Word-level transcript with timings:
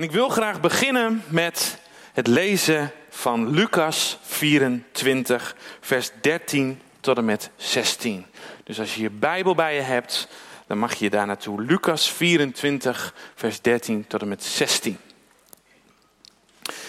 En 0.00 0.06
ik 0.06 0.12
wil 0.12 0.28
graag 0.28 0.60
beginnen 0.60 1.22
met 1.28 1.78
het 2.12 2.26
lezen 2.26 2.92
van 3.10 3.50
Lucas 3.50 4.18
24, 4.22 5.56
vers 5.80 6.10
13 6.20 6.80
tot 7.00 7.16
en 7.16 7.24
met 7.24 7.50
16. 7.56 8.26
Dus 8.64 8.80
als 8.80 8.94
je 8.94 9.02
je 9.02 9.10
Bijbel 9.10 9.54
bij 9.54 9.74
je 9.74 9.80
hebt, 9.80 10.28
dan 10.66 10.78
mag 10.78 10.94
je 10.94 11.10
daar 11.10 11.26
naartoe. 11.26 11.62
Lucas 11.62 12.10
24, 12.10 13.14
vers 13.34 13.60
13 13.60 14.06
tot 14.06 14.22
en 14.22 14.28
met 14.28 14.44
16. 14.44 14.98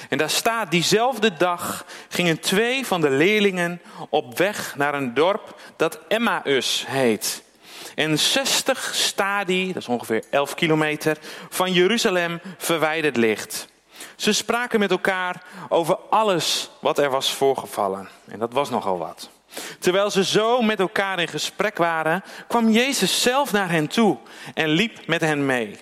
En 0.09 0.17
daar 0.17 0.29
staat, 0.29 0.71
diezelfde 0.71 1.33
dag 1.33 1.85
gingen 2.09 2.39
twee 2.39 2.85
van 2.85 3.01
de 3.01 3.09
leerlingen 3.09 3.81
op 4.09 4.37
weg 4.37 4.75
naar 4.75 4.93
een 4.93 5.13
dorp 5.13 5.59
dat 5.75 5.99
Emmaus 6.07 6.85
heet. 6.87 7.43
En 7.95 8.19
60 8.19 8.95
stadie, 8.95 9.67
dat 9.67 9.81
is 9.81 9.87
ongeveer 9.87 10.23
11 10.29 10.53
kilometer, 10.53 11.17
van 11.49 11.73
Jeruzalem 11.73 12.39
verwijderd 12.57 13.17
ligt. 13.17 13.67
Ze 14.15 14.33
spraken 14.33 14.79
met 14.79 14.91
elkaar 14.91 15.43
over 15.69 15.95
alles 15.95 16.69
wat 16.79 16.97
er 16.97 17.09
was 17.09 17.33
voorgevallen. 17.33 18.09
En 18.27 18.39
dat 18.39 18.53
was 18.53 18.69
nogal 18.69 18.97
wat. 18.97 19.29
Terwijl 19.79 20.11
ze 20.11 20.23
zo 20.23 20.61
met 20.61 20.79
elkaar 20.79 21.19
in 21.19 21.27
gesprek 21.27 21.77
waren, 21.77 22.23
kwam 22.47 22.69
Jezus 22.69 23.21
zelf 23.21 23.51
naar 23.51 23.69
hen 23.69 23.87
toe 23.87 24.17
en 24.53 24.67
liep 24.67 25.07
met 25.07 25.21
hen 25.21 25.45
mee. 25.45 25.79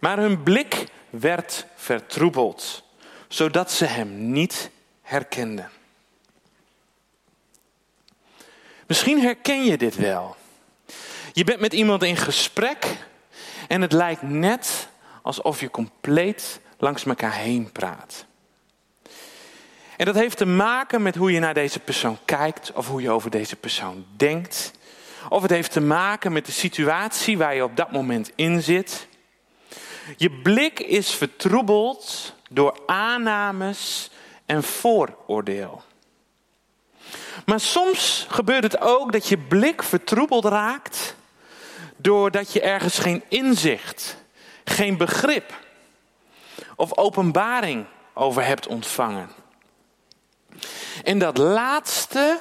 Maar 0.00 0.18
hun 0.18 0.42
blik 0.42 0.86
werd 1.10 1.66
vertroebeld, 1.76 2.82
zodat 3.28 3.72
ze 3.72 3.84
hem 3.84 4.30
niet 4.32 4.70
herkenden. 5.02 5.70
Misschien 8.86 9.20
herken 9.20 9.64
je 9.64 9.76
dit 9.76 9.96
wel. 9.96 10.36
Je 11.34 11.44
bent 11.44 11.60
met 11.60 11.72
iemand 11.72 12.02
in 12.02 12.16
gesprek 12.16 13.06
en 13.68 13.80
het 13.80 13.92
lijkt 13.92 14.22
net 14.22 14.88
alsof 15.22 15.60
je 15.60 15.70
compleet 15.70 16.60
langs 16.78 17.04
elkaar 17.04 17.34
heen 17.34 17.72
praat. 17.72 18.24
En 19.96 20.06
dat 20.06 20.14
heeft 20.14 20.36
te 20.36 20.44
maken 20.46 21.02
met 21.02 21.14
hoe 21.14 21.32
je 21.32 21.38
naar 21.38 21.54
deze 21.54 21.80
persoon 21.80 22.18
kijkt 22.24 22.72
of 22.72 22.88
hoe 22.88 23.02
je 23.02 23.10
over 23.10 23.30
deze 23.30 23.56
persoon 23.56 24.06
denkt. 24.16 24.72
Of 25.28 25.42
het 25.42 25.50
heeft 25.50 25.72
te 25.72 25.80
maken 25.80 26.32
met 26.32 26.46
de 26.46 26.52
situatie 26.52 27.38
waar 27.38 27.54
je 27.54 27.64
op 27.64 27.76
dat 27.76 27.92
moment 27.92 28.32
in 28.34 28.62
zit. 28.62 29.08
Je 30.16 30.30
blik 30.30 30.80
is 30.80 31.10
vertroebeld 31.10 32.34
door 32.50 32.78
aannames 32.86 34.10
en 34.46 34.62
vooroordeel. 34.62 35.82
Maar 37.46 37.60
soms 37.60 38.26
gebeurt 38.28 38.62
het 38.62 38.80
ook 38.80 39.12
dat 39.12 39.28
je 39.28 39.38
blik 39.38 39.82
vertroebeld 39.82 40.44
raakt 40.44 41.14
doordat 42.04 42.52
je 42.52 42.60
ergens 42.60 42.98
geen 42.98 43.22
inzicht, 43.28 44.16
geen 44.64 44.96
begrip 44.96 45.52
of 46.76 46.98
openbaring 46.98 47.86
over 48.14 48.44
hebt 48.44 48.66
ontvangen. 48.66 49.30
En 51.04 51.18
dat 51.18 51.38
laatste, 51.38 52.40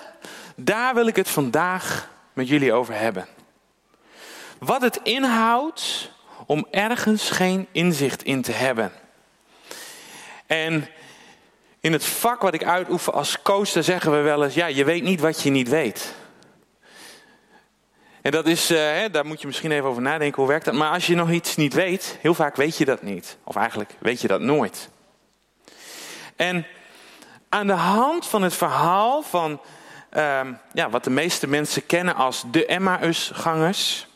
daar 0.55 0.95
wil 0.95 1.07
ik 1.07 1.15
het 1.15 1.29
vandaag 1.29 2.09
met 2.33 2.47
jullie 2.47 2.73
over 2.73 2.93
hebben. 2.93 3.27
Wat 4.59 4.81
het 4.81 4.99
inhoudt 5.03 6.11
om 6.45 6.67
ergens 6.71 7.29
geen 7.29 7.67
inzicht 7.71 8.23
in 8.23 8.41
te 8.41 8.51
hebben. 8.51 8.91
En 10.45 10.87
in 11.79 11.93
het 11.93 12.05
vak 12.05 12.41
wat 12.41 12.53
ik 12.53 12.63
uitoefen 12.63 13.13
als 13.13 13.41
coach, 13.41 13.67
zeggen 13.67 14.11
we 14.11 14.17
wel 14.17 14.43
eens: 14.43 14.53
ja, 14.53 14.65
je 14.65 14.83
weet 14.83 15.03
niet 15.03 15.19
wat 15.19 15.41
je 15.41 15.49
niet 15.49 15.69
weet. 15.69 16.13
En 18.23 18.31
dat 18.31 18.47
is, 18.47 18.69
hè, 18.69 19.09
daar 19.09 19.25
moet 19.25 19.41
je 19.41 19.47
misschien 19.47 19.71
even 19.71 19.89
over 19.89 20.01
nadenken, 20.01 20.41
hoe 20.41 20.51
werkt 20.51 20.65
dat? 20.65 20.73
Maar 20.73 20.91
als 20.91 21.07
je 21.07 21.15
nog 21.15 21.31
iets 21.31 21.55
niet 21.55 21.73
weet, 21.73 22.17
heel 22.21 22.33
vaak 22.33 22.55
weet 22.55 22.77
je 22.77 22.85
dat 22.85 23.01
niet. 23.01 23.37
Of 23.43 23.55
eigenlijk 23.55 23.95
weet 23.99 24.21
je 24.21 24.27
dat 24.27 24.41
nooit. 24.41 24.89
En 26.35 26.65
aan 27.49 27.67
de 27.67 27.73
hand 27.73 28.27
van 28.27 28.41
het 28.41 28.53
verhaal 28.53 29.21
van 29.21 29.51
um, 30.17 30.59
ja, 30.73 30.89
wat 30.89 31.03
de 31.03 31.09
meeste 31.09 31.47
mensen 31.47 31.85
kennen 31.85 32.15
als 32.15 32.43
de 32.51 32.65
Emmausgangers, 32.65 34.07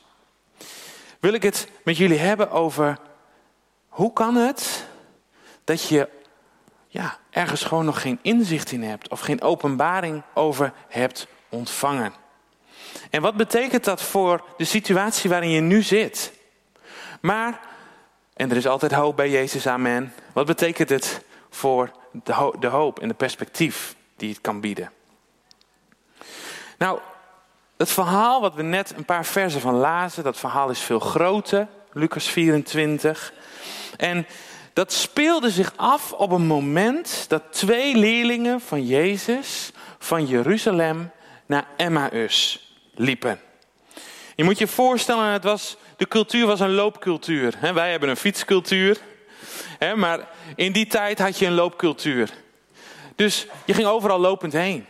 wil 1.20 1.34
ik 1.34 1.44
het 1.44 1.68
met 1.84 1.98
jullie 1.98 2.20
hebben 2.20 2.52
over 2.52 2.98
hoe 3.88 4.14
kan 4.14 4.36
het 4.36 4.86
dat 5.64 5.88
je 5.88 6.10
ja, 6.88 7.18
ergens 7.30 7.64
gewoon 7.64 7.86
nog 7.86 8.02
geen 8.02 8.20
inzicht 8.22 8.72
in 8.72 8.84
hebt 8.84 9.10
of 9.10 9.20
geen 9.20 9.42
openbaring 9.42 10.24
over 10.34 10.74
hebt 10.88 11.28
ontvangen. 11.50 12.14
En 13.10 13.22
wat 13.22 13.36
betekent 13.36 13.84
dat 13.84 14.02
voor 14.02 14.44
de 14.58 14.64
situatie 14.64 15.30
waarin 15.30 15.50
je 15.50 15.62
nu 15.62 15.82
zit? 15.82 16.34
Maar, 17.22 17.60
en 18.34 18.50
er 18.52 18.58
is 18.58 18.68
altijd 18.68 18.92
hoop 18.92 19.16
bij 19.16 19.30
Jezus, 19.30 19.68
amen. 19.68 20.14
Wat 20.34 20.46
betekent 20.46 20.90
het 20.90 21.22
voor 21.50 21.92
de, 22.12 22.54
de 22.60 22.68
hoop 22.68 23.00
en 23.00 23.08
de 23.08 23.14
perspectief 23.14 23.96
die 24.16 24.30
het 24.30 24.42
kan 24.42 24.60
bieden? 24.60 24.92
Nou, 26.78 27.00
het 27.78 27.90
verhaal 27.90 28.42
wat 28.42 28.54
we 28.54 28.64
net 28.64 28.94
een 28.98 29.06
paar 29.06 29.26
versen 29.26 29.62
van 29.62 29.76
lazen, 29.76 30.24
dat 30.24 30.38
verhaal 30.38 30.70
is 30.70 30.80
veel 30.80 31.00
groter. 31.00 31.68
Lucas 31.92 32.28
24. 32.28 33.34
En 33.98 34.28
dat 34.74 34.94
speelde 34.94 35.50
zich 35.50 35.74
af 35.76 36.12
op 36.12 36.32
een 36.32 36.46
moment 36.46 37.26
dat 37.28 37.44
twee 37.50 37.96
leerlingen 37.96 38.62
van 38.62 38.86
Jezus 38.86 39.72
van 40.00 40.26
Jeruzalem 40.26 41.12
naar 41.46 41.68
Emmaus 41.78 42.67
liepen. 42.98 43.40
Je 44.36 44.44
moet 44.44 44.58
je 44.58 44.68
voorstellen, 44.68 45.26
het 45.26 45.44
was, 45.44 45.78
de 45.98 46.08
cultuur 46.08 46.46
was 46.46 46.60
een 46.60 46.74
loopcultuur. 46.74 47.58
Wij 47.74 47.92
hebben 47.92 48.10
een 48.10 48.18
fietscultuur. 48.18 48.98
Maar 49.96 50.28
in 50.56 50.72
die 50.72 50.88
tijd 50.88 51.20
had 51.20 51.40
je 51.40 51.46
een 51.46 51.54
loopcultuur. 51.54 52.30
Dus 53.16 53.48
je 53.66 53.74
ging 53.74 53.88
overal 53.88 54.20
lopend 54.20 54.54
heen. 54.54 54.86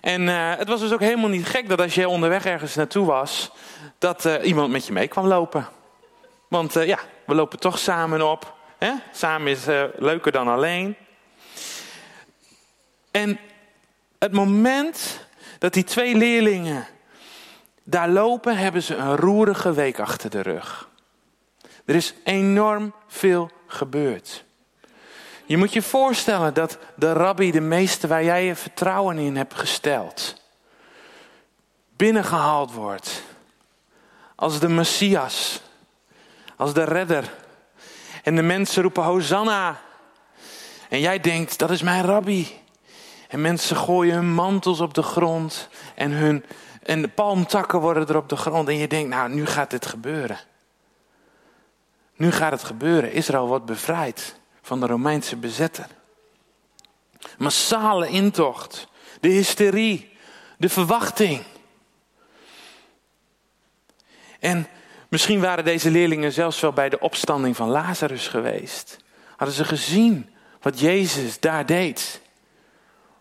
En 0.00 0.22
uh, 0.22 0.56
het 0.56 0.68
was 0.68 0.80
dus 0.80 0.92
ook 0.92 1.00
helemaal 1.00 1.28
niet 1.28 1.46
gek 1.46 1.68
dat 1.68 1.80
als 1.80 1.94
je 1.94 2.08
onderweg 2.08 2.44
ergens 2.44 2.74
naartoe 2.74 3.06
was, 3.06 3.50
dat 3.98 4.24
uh, 4.24 4.34
iemand 4.42 4.70
met 4.70 4.86
je 4.86 4.92
mee 4.92 5.08
kwam 5.08 5.26
lopen. 5.26 5.68
Want 6.48 6.76
uh, 6.76 6.86
ja, 6.86 6.98
we 7.26 7.34
lopen 7.34 7.58
toch 7.58 7.78
samen 7.78 8.30
op. 8.30 8.54
Samen 9.12 9.52
is 9.52 9.64
leuker 9.96 10.32
dan 10.32 10.48
alleen. 10.48 10.96
En 13.10 13.38
het 14.18 14.32
moment 14.32 15.26
dat 15.58 15.72
die 15.72 15.84
twee 15.84 16.14
leerlingen 16.14 16.86
daar 17.88 18.08
lopen, 18.08 18.56
hebben 18.56 18.82
ze 18.82 18.96
een 18.96 19.16
roerige 19.16 19.72
week 19.72 19.98
achter 19.98 20.30
de 20.30 20.40
rug. 20.40 20.88
Er 21.84 21.94
is 21.94 22.14
enorm 22.24 22.94
veel 23.06 23.50
gebeurd. 23.66 24.44
Je 25.44 25.56
moet 25.56 25.72
je 25.72 25.82
voorstellen 25.82 26.54
dat 26.54 26.78
de 26.96 27.12
rabbi, 27.12 27.50
de 27.50 27.60
meeste 27.60 28.06
waar 28.06 28.24
jij 28.24 28.44
je 28.44 28.54
vertrouwen 28.54 29.18
in 29.18 29.36
hebt 29.36 29.54
gesteld, 29.54 30.42
binnengehaald 31.96 32.72
wordt 32.72 33.22
als 34.34 34.60
de 34.60 34.68
Messias, 34.68 35.60
als 36.56 36.74
de 36.74 36.84
redder. 36.84 37.34
En 38.22 38.34
de 38.34 38.42
mensen 38.42 38.82
roepen 38.82 39.02
Hosanna. 39.02 39.80
En 40.88 41.00
jij 41.00 41.20
denkt, 41.20 41.58
dat 41.58 41.70
is 41.70 41.82
mijn 41.82 42.04
rabbi. 42.04 42.60
En 43.28 43.40
mensen 43.40 43.76
gooien 43.76 44.14
hun 44.14 44.34
mantels 44.34 44.80
op 44.80 44.94
de 44.94 45.02
grond 45.02 45.68
en 45.94 46.10
hun 46.10 46.44
en 46.86 47.02
de 47.02 47.08
palmtakken 47.08 47.80
worden 47.80 48.08
er 48.08 48.16
op 48.16 48.28
de 48.28 48.36
grond. 48.36 48.68
En 48.68 48.76
je 48.76 48.88
denkt, 48.88 49.08
nou, 49.08 49.30
nu 49.30 49.46
gaat 49.46 49.70
dit 49.70 49.86
gebeuren. 49.86 50.38
Nu 52.14 52.32
gaat 52.32 52.52
het 52.52 52.64
gebeuren. 52.64 53.12
Israël 53.12 53.46
wordt 53.46 53.64
bevrijd 53.64 54.36
van 54.62 54.80
de 54.80 54.86
Romeinse 54.86 55.36
bezetter. 55.36 55.86
Massale 57.38 58.08
intocht. 58.08 58.88
De 59.20 59.28
hysterie. 59.28 60.12
De 60.58 60.68
verwachting. 60.68 61.42
En 64.40 64.66
misschien 65.08 65.40
waren 65.40 65.64
deze 65.64 65.90
leerlingen 65.90 66.32
zelfs 66.32 66.60
wel 66.60 66.72
bij 66.72 66.88
de 66.88 67.00
opstanding 67.00 67.56
van 67.56 67.68
Lazarus 67.68 68.28
geweest. 68.28 68.96
Hadden 69.36 69.56
ze 69.56 69.64
gezien 69.64 70.30
wat 70.60 70.80
Jezus 70.80 71.40
daar 71.40 71.66
deed. 71.66 72.20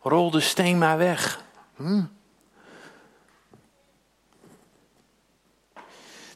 Rol 0.01 0.31
de 0.31 0.39
steen 0.39 0.77
maar 0.77 0.97
weg. 0.97 1.41
Hm. 1.75 2.03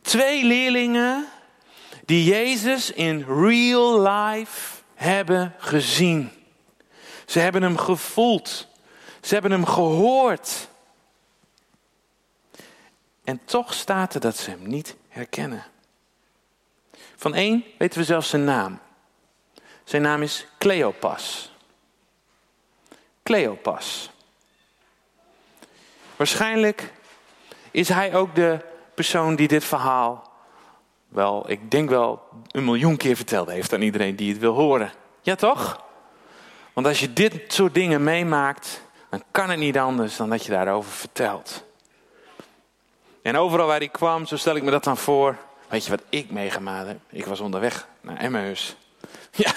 Twee 0.09 0.43
leerlingen 0.43 1.27
die 2.05 2.23
Jezus 2.23 2.91
in 2.91 3.25
real 3.27 4.01
life 4.01 4.81
hebben 4.95 5.55
gezien. 5.57 6.31
Ze 7.25 7.39
hebben 7.39 7.61
hem 7.61 7.77
gevoeld. 7.77 8.67
Ze 9.21 9.33
hebben 9.33 9.51
hem 9.51 9.65
gehoord. 9.65 10.67
En 13.23 13.41
toch 13.45 13.73
staat 13.73 14.13
er 14.13 14.19
dat 14.19 14.37
ze 14.37 14.49
hem 14.49 14.67
niet 14.67 14.95
herkennen. 15.07 15.65
Van 17.15 17.35
één 17.35 17.63
weten 17.77 17.99
we 17.99 18.05
zelfs 18.05 18.29
zijn 18.29 18.43
naam. 18.43 18.79
Zijn 19.83 20.01
naam 20.01 20.21
is 20.21 20.45
Cleopas. 20.57 21.51
Cleopas. 23.23 24.09
Waarschijnlijk 26.15 26.93
is 27.71 27.89
hij 27.89 28.15
ook 28.15 28.35
de 28.35 28.67
persoon 28.99 29.35
die 29.35 29.47
dit 29.47 29.65
verhaal 29.65 30.31
wel, 31.07 31.49
ik 31.49 31.71
denk 31.71 31.89
wel 31.89 32.21
een 32.51 32.65
miljoen 32.65 32.97
keer 32.97 33.15
verteld 33.15 33.49
heeft 33.49 33.73
aan 33.73 33.81
iedereen 33.81 34.15
die 34.15 34.31
het 34.31 34.39
wil 34.39 34.53
horen. 34.53 34.91
Ja, 35.21 35.35
toch? 35.35 35.83
Want 36.73 36.87
als 36.87 36.99
je 36.99 37.13
dit 37.13 37.43
soort 37.47 37.73
dingen 37.73 38.03
meemaakt, 38.03 38.81
dan 39.09 39.23
kan 39.31 39.49
het 39.49 39.59
niet 39.59 39.77
anders 39.77 40.17
dan 40.17 40.29
dat 40.29 40.45
je 40.45 40.51
daarover 40.51 40.91
vertelt. 40.91 41.63
En 43.21 43.37
overal 43.37 43.67
waar 43.67 43.81
ik 43.81 43.91
kwam, 43.91 44.25
zo 44.25 44.37
stel 44.37 44.55
ik 44.55 44.63
me 44.63 44.71
dat 44.71 44.83
dan 44.83 44.97
voor. 44.97 45.37
Weet 45.67 45.83
je 45.85 45.89
wat 45.89 46.03
ik 46.09 46.31
meegemaakt 46.31 46.87
heb? 46.87 46.99
Ik 47.09 47.25
was 47.25 47.39
onderweg 47.39 47.87
naar 48.01 48.17
Emmaus. 48.17 48.75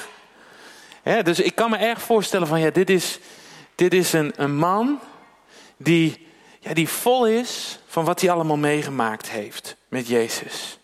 Ja. 1.04 1.22
dus 1.22 1.40
ik 1.40 1.54
kan 1.54 1.70
me 1.70 1.76
erg 1.76 2.02
voorstellen 2.02 2.46
van, 2.46 2.60
ja, 2.60 2.70
dit 2.70 2.90
is, 2.90 3.18
dit 3.74 3.94
is 3.94 4.12
een, 4.12 4.32
een 4.36 4.56
man 4.56 5.00
die, 5.76 6.26
ja, 6.62 6.74
die 6.74 6.88
vol 6.88 7.26
is 7.26 7.78
van 7.86 8.04
wat 8.04 8.20
hij 8.20 8.30
allemaal 8.30 8.56
meegemaakt 8.56 9.30
heeft 9.30 9.76
met 9.88 10.06
Jezus. 10.08 10.78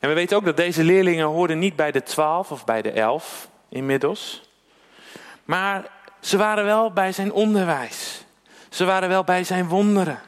En 0.00 0.08
we 0.08 0.14
weten 0.14 0.36
ook 0.36 0.44
dat 0.44 0.56
deze 0.56 0.84
leerlingen 0.84 1.26
hoorden 1.26 1.58
niet 1.58 1.76
bij 1.76 1.92
de 1.92 2.02
twaalf 2.02 2.52
of 2.52 2.64
bij 2.64 2.82
de 2.82 2.90
elf 2.90 3.48
inmiddels. 3.68 4.42
Maar 5.44 5.90
ze 6.20 6.36
waren 6.36 6.64
wel 6.64 6.92
bij 6.92 7.12
zijn 7.12 7.32
onderwijs. 7.32 8.24
Ze 8.68 8.84
waren 8.84 9.08
wel 9.08 9.24
bij 9.24 9.44
zijn 9.44 9.68
wonderen. 9.68 10.20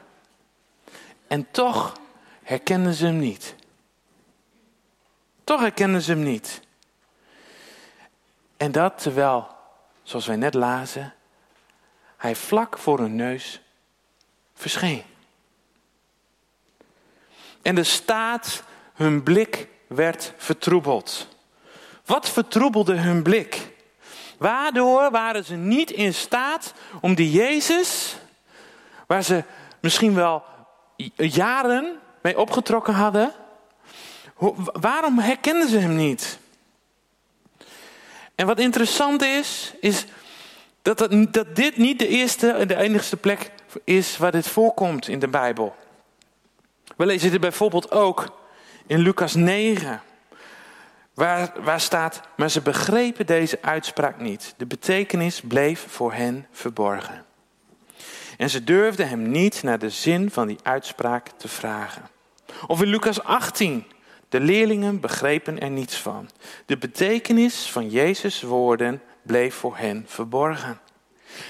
En 1.27 1.51
toch 1.51 1.97
herkenden 2.43 2.95
ze 2.95 3.05
hem 3.05 3.19
niet. 3.19 3.55
Toch 5.45 5.61
herkenden 5.61 6.03
ze 6.03 6.11
hem 6.11 6.23
niet. 6.23 6.61
En 8.57 8.73
dat 8.73 8.99
terwijl, 8.99 9.49
zoals 10.03 10.27
wij 10.27 10.37
net 10.37 10.55
lazen, 10.55 11.15
hij 12.17 12.37
vlak 12.37 12.79
voor 12.79 12.99
hun 12.99 13.17
neus 13.17 13.61
verscheen. 14.59 15.03
En 17.63 17.75
de 17.75 17.85
staat, 17.85 18.63
hun 18.95 19.23
blik 19.23 19.69
werd 19.87 20.33
vertroebeld. 20.37 21.29
Wat 22.05 22.29
vertroebelde 22.29 22.95
hun 22.95 23.23
blik? 23.23 23.77
Waardoor 24.39 25.11
waren 25.11 25.45
ze 25.45 25.55
niet 25.55 25.91
in 25.91 26.15
staat 26.15 26.73
om 27.01 27.15
die 27.15 27.31
Jezus, 27.31 28.17
waar 29.07 29.23
ze 29.23 29.45
misschien 29.81 30.15
wel 30.15 30.45
jaren 31.17 32.01
mee 32.23 32.39
opgetrokken 32.39 32.95
hadden, 32.95 33.33
waarom 34.73 35.19
herkenden 35.19 35.69
ze 35.69 35.79
hem 35.79 35.97
niet? 35.97 36.39
En 38.35 38.47
wat 38.47 38.59
interessant 38.59 39.23
is, 39.23 39.73
is 39.81 40.05
dat, 40.83 40.99
dat, 40.99 41.33
dat 41.33 41.57
dit 41.57 41.77
niet 41.77 41.99
de 41.99 42.09
eerste 42.09 42.51
en 42.51 42.69
de 42.69 42.77
enigste 42.77 43.17
plek 43.17 43.51
is 43.85 44.17
waar 44.17 44.33
dit 44.33 44.49
voorkomt 44.49 45.09
in 45.09 45.19
de 45.19 45.29
Bijbel. 45.29 45.75
We 46.97 47.07
lezen 47.07 47.31
dit 47.31 47.41
bijvoorbeeld 47.41 47.91
ook 47.91 48.39
in 48.87 48.99
Lucas 48.99 49.35
9. 49.35 50.03
Waar, 51.15 51.53
waar 51.63 51.81
staat, 51.81 52.21
maar 52.37 52.51
ze 52.51 52.61
begrepen 52.61 53.27
deze 53.27 53.59
uitspraak 53.63 54.21
niet. 54.21 54.55
De 54.57 54.67
betekenis 54.67 55.41
bleef 55.41 55.87
voor 55.89 56.13
hen 56.13 56.47
verborgen. 56.51 57.25
En 58.37 58.51
ze 58.51 58.65
durfden 58.65 59.09
hem 59.09 59.31
niet 59.31 59.63
naar 59.63 59.79
de 59.79 59.91
zin 59.91 60.31
van 60.31 60.47
die 60.47 60.59
uitspraak 60.63 61.29
te 61.37 61.49
vragen. 61.49 62.09
Of 62.67 62.83
in 62.83 62.89
Lucas 62.89 63.23
18. 63.23 63.85
De 64.29 64.41
leerlingen 64.41 65.01
begrepen 65.01 65.61
er 65.61 65.71
niets 65.71 65.97
van. 65.97 66.29
De 66.67 66.77
betekenis 66.77 67.71
van 67.71 67.91
Jezus' 67.91 68.43
woorden 68.43 69.03
bleef 69.23 69.55
voor 69.55 69.77
hen 69.77 70.05
verborgen. 70.07 70.81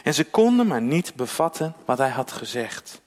En 0.05 0.15
ze 0.15 0.25
konden 0.25 0.67
maar 0.67 0.83
niet 0.83 1.15
bevatten 1.15 1.75
wat 1.85 1.99
hij 1.99 2.09
had 2.09 2.33
gezegd. 2.33 3.01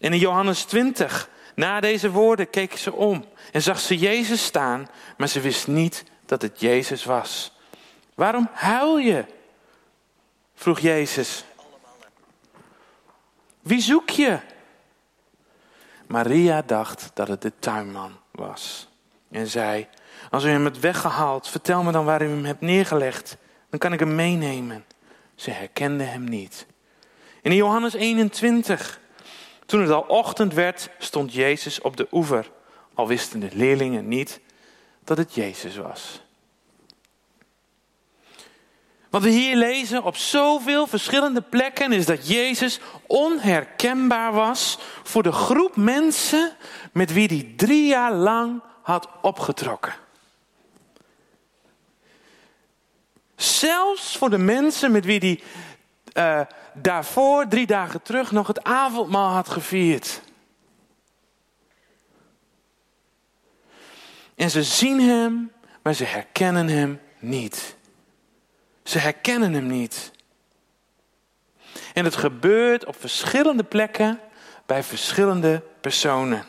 En 0.00 0.12
in 0.12 0.18
Johannes 0.18 0.64
20, 0.64 1.28
na 1.54 1.80
deze 1.80 2.10
woorden, 2.10 2.50
keek 2.50 2.76
ze 2.76 2.92
om 2.92 3.24
en 3.52 3.62
zag 3.62 3.80
ze 3.80 3.98
Jezus 3.98 4.44
staan, 4.44 4.88
maar 5.16 5.28
ze 5.28 5.40
wist 5.40 5.66
niet 5.66 6.04
dat 6.26 6.42
het 6.42 6.60
Jezus 6.60 7.04
was. 7.04 7.52
Waarom 8.14 8.48
huil 8.52 8.98
je? 8.98 9.24
vroeg 10.54 10.78
Jezus. 10.78 11.44
Wie 13.60 13.80
zoek 13.80 14.10
je? 14.10 14.38
Maria 16.06 16.62
dacht 16.62 17.10
dat 17.14 17.28
het 17.28 17.42
de 17.42 17.52
tuinman 17.58 18.18
was 18.30 18.88
en 19.30 19.46
zei: 19.46 19.88
Als 20.30 20.44
u 20.44 20.48
hem 20.48 20.64
hebt 20.64 20.80
weggehaald, 20.80 21.48
vertel 21.48 21.82
me 21.82 21.92
dan 21.92 22.04
waar 22.04 22.22
u 22.22 22.28
hem 22.28 22.44
hebt 22.44 22.60
neergelegd. 22.60 23.36
Dan 23.70 23.78
kan 23.78 23.92
ik 23.92 23.98
hem 23.98 24.14
meenemen. 24.14 24.84
Ze 25.40 25.50
herkende 25.50 26.04
hem 26.04 26.24
niet. 26.24 26.66
in 27.42 27.54
Johannes 27.54 27.94
21, 27.94 29.00
toen 29.66 29.80
het 29.80 29.90
al 29.90 30.00
ochtend 30.00 30.54
werd, 30.54 30.90
stond 30.98 31.32
Jezus 31.32 31.80
op 31.80 31.96
de 31.96 32.06
oever. 32.12 32.50
Al 32.94 33.06
wisten 33.06 33.40
de 33.40 33.48
leerlingen 33.52 34.08
niet 34.08 34.40
dat 35.04 35.16
het 35.16 35.34
Jezus 35.34 35.76
was. 35.76 36.22
Wat 39.10 39.22
we 39.22 39.28
hier 39.28 39.56
lezen 39.56 40.04
op 40.04 40.16
zoveel 40.16 40.86
verschillende 40.86 41.42
plekken 41.42 41.92
is 41.92 42.06
dat 42.06 42.28
Jezus 42.28 42.80
onherkenbaar 43.06 44.32
was 44.32 44.78
voor 45.02 45.22
de 45.22 45.32
groep 45.32 45.76
mensen 45.76 46.56
met 46.92 47.12
wie 47.12 47.26
hij 47.26 47.52
drie 47.56 47.86
jaar 47.86 48.12
lang 48.12 48.62
had 48.82 49.08
opgetrokken. 49.22 49.94
Zelfs 53.42 54.16
voor 54.16 54.30
de 54.30 54.38
mensen 54.38 54.92
met 54.92 55.04
wie 55.04 55.18
hij 55.18 55.40
uh, 56.14 56.46
daarvoor, 56.74 57.48
drie 57.48 57.66
dagen 57.66 58.02
terug, 58.02 58.30
nog 58.30 58.46
het 58.46 58.64
avondmaal 58.64 59.30
had 59.30 59.48
gevierd. 59.48 60.22
En 64.34 64.50
ze 64.50 64.62
zien 64.62 65.00
hem, 65.00 65.52
maar 65.82 65.94
ze 65.94 66.04
herkennen 66.04 66.68
hem 66.68 67.00
niet. 67.18 67.76
Ze 68.82 68.98
herkennen 68.98 69.52
hem 69.52 69.66
niet. 69.66 70.10
En 71.94 72.04
het 72.04 72.16
gebeurt 72.16 72.84
op 72.84 73.00
verschillende 73.00 73.64
plekken 73.64 74.20
bij 74.66 74.82
verschillende 74.82 75.62
personen. 75.80 76.44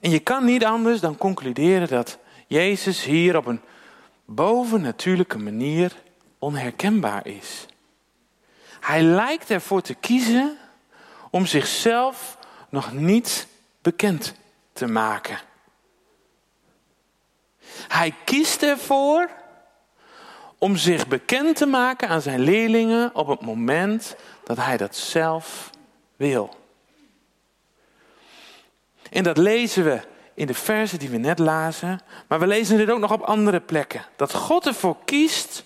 En 0.00 0.10
je 0.10 0.20
kan 0.20 0.44
niet 0.44 0.64
anders 0.64 1.00
dan 1.00 1.16
concluderen 1.16 1.88
dat 1.88 2.18
Jezus 2.46 3.04
hier 3.04 3.36
op 3.36 3.46
een 3.46 3.60
bovennatuurlijke 4.24 5.38
manier 5.38 5.92
onherkenbaar 6.38 7.26
is. 7.26 7.66
Hij 8.80 9.02
lijkt 9.02 9.50
ervoor 9.50 9.82
te 9.82 9.94
kiezen 9.94 10.58
om 11.30 11.46
zichzelf 11.46 12.38
nog 12.68 12.92
niet 12.92 13.46
bekend 13.82 14.34
te 14.72 14.86
maken. 14.86 15.38
Hij 17.88 18.14
kiest 18.24 18.62
ervoor 18.62 19.30
om 20.58 20.76
zich 20.76 21.08
bekend 21.08 21.56
te 21.56 21.66
maken 21.66 22.08
aan 22.08 22.22
zijn 22.22 22.40
leerlingen 22.40 23.14
op 23.14 23.26
het 23.26 23.40
moment 23.40 24.16
dat 24.44 24.56
hij 24.56 24.76
dat 24.76 24.96
zelf 24.96 25.70
wil. 26.16 26.56
En 29.10 29.22
dat 29.22 29.36
lezen 29.36 29.84
we 29.84 30.00
in 30.34 30.46
de 30.46 30.54
versen 30.54 30.98
die 30.98 31.08
we 31.08 31.16
net 31.16 31.38
lazen, 31.38 32.00
maar 32.28 32.40
we 32.40 32.46
lezen 32.46 32.76
dit 32.76 32.90
ook 32.90 32.98
nog 32.98 33.12
op 33.12 33.22
andere 33.22 33.60
plekken. 33.60 34.04
Dat 34.16 34.34
God 34.34 34.66
ervoor 34.66 34.96
kiest 35.04 35.64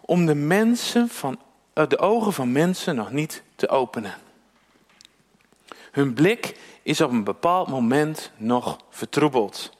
om 0.00 0.26
de, 0.26 0.34
mensen 0.34 1.08
van, 1.08 1.38
eh, 1.72 1.86
de 1.88 1.98
ogen 1.98 2.32
van 2.32 2.52
mensen 2.52 2.96
nog 2.96 3.10
niet 3.10 3.42
te 3.54 3.68
openen. 3.68 4.14
Hun 5.90 6.14
blik 6.14 6.60
is 6.82 7.00
op 7.00 7.10
een 7.10 7.24
bepaald 7.24 7.68
moment 7.68 8.30
nog 8.36 8.78
vertroebeld. 8.90 9.76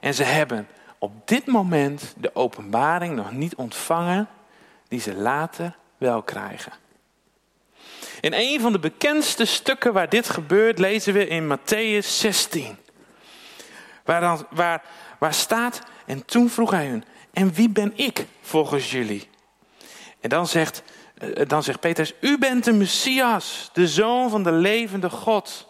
En 0.00 0.14
ze 0.14 0.22
hebben 0.22 0.68
op 0.98 1.28
dit 1.28 1.46
moment 1.46 2.14
de 2.16 2.34
openbaring 2.34 3.16
nog 3.16 3.32
niet 3.32 3.54
ontvangen 3.54 4.28
die 4.88 5.00
ze 5.00 5.14
later 5.14 5.76
wel 5.96 6.22
krijgen. 6.22 6.72
In 8.20 8.32
een 8.32 8.60
van 8.60 8.72
de 8.72 8.78
bekendste 8.78 9.44
stukken 9.44 9.92
waar 9.92 10.08
dit 10.08 10.28
gebeurt 10.28 10.78
lezen 10.78 11.14
we 11.14 11.26
in 11.26 11.56
Matthäus 11.56 12.06
16. 12.06 12.76
Waar, 14.04 14.20
dan, 14.20 14.46
waar, 14.50 14.82
waar 15.18 15.34
staat, 15.34 15.80
en 16.06 16.24
toen 16.24 16.50
vroeg 16.50 16.70
hij 16.70 16.86
hun, 16.86 17.04
en 17.32 17.52
wie 17.52 17.68
ben 17.68 17.92
ik 17.94 18.26
volgens 18.40 18.90
jullie? 18.90 19.28
En 20.20 20.28
dan 20.28 20.46
zegt, 20.46 20.82
eh, 21.14 21.46
dan 21.46 21.62
zegt 21.62 21.80
Petrus, 21.80 22.14
u 22.20 22.38
bent 22.38 22.64
de 22.64 22.72
Messias, 22.72 23.70
de 23.72 23.88
zoon 23.88 24.30
van 24.30 24.42
de 24.42 24.52
levende 24.52 25.10
God. 25.10 25.68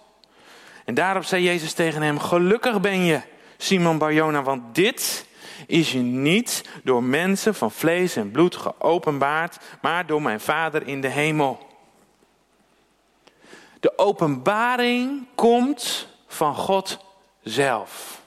En 0.85 0.95
daarop 0.95 1.25
zei 1.25 1.43
Jezus 1.43 1.73
tegen 1.73 2.03
hem, 2.03 2.19
gelukkig 2.19 2.81
ben 2.81 3.05
je, 3.05 3.21
Simon 3.57 3.99
Barjona, 3.99 4.43
want 4.43 4.75
dit 4.75 5.27
is 5.67 5.93
je 5.93 5.99
niet 5.99 6.65
door 6.85 7.03
mensen 7.03 7.55
van 7.55 7.71
vlees 7.71 8.17
en 8.17 8.31
bloed 8.31 8.57
geopenbaard, 8.57 9.59
maar 9.83 10.07
door 10.07 10.23
mijn 10.23 10.41
Vader 10.41 10.87
in 10.87 11.01
de 11.01 11.09
hemel 11.09 11.70
openbaring 14.01 15.27
komt 15.35 16.07
van 16.27 16.55
God 16.55 16.99
zelf. 17.43 18.23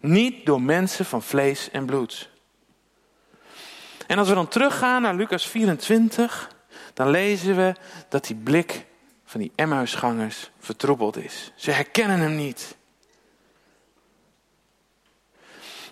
Niet 0.00 0.46
door 0.46 0.62
mensen 0.62 1.04
van 1.04 1.22
vlees 1.22 1.70
en 1.70 1.86
bloed. 1.86 2.30
En 4.06 4.18
als 4.18 4.28
we 4.28 4.34
dan 4.34 4.48
teruggaan 4.48 5.02
naar 5.02 5.14
Lucas 5.14 5.46
24, 5.46 6.50
dan 6.94 7.08
lezen 7.10 7.56
we 7.56 7.74
dat 8.08 8.24
die 8.26 8.36
blik 8.36 8.86
van 9.24 9.40
die 9.40 9.52
Emmausgangers 9.54 10.50
vertroebeld 10.58 11.16
is. 11.16 11.52
Ze 11.54 11.70
herkennen 11.70 12.18
hem 12.18 12.36
niet. 12.36 12.76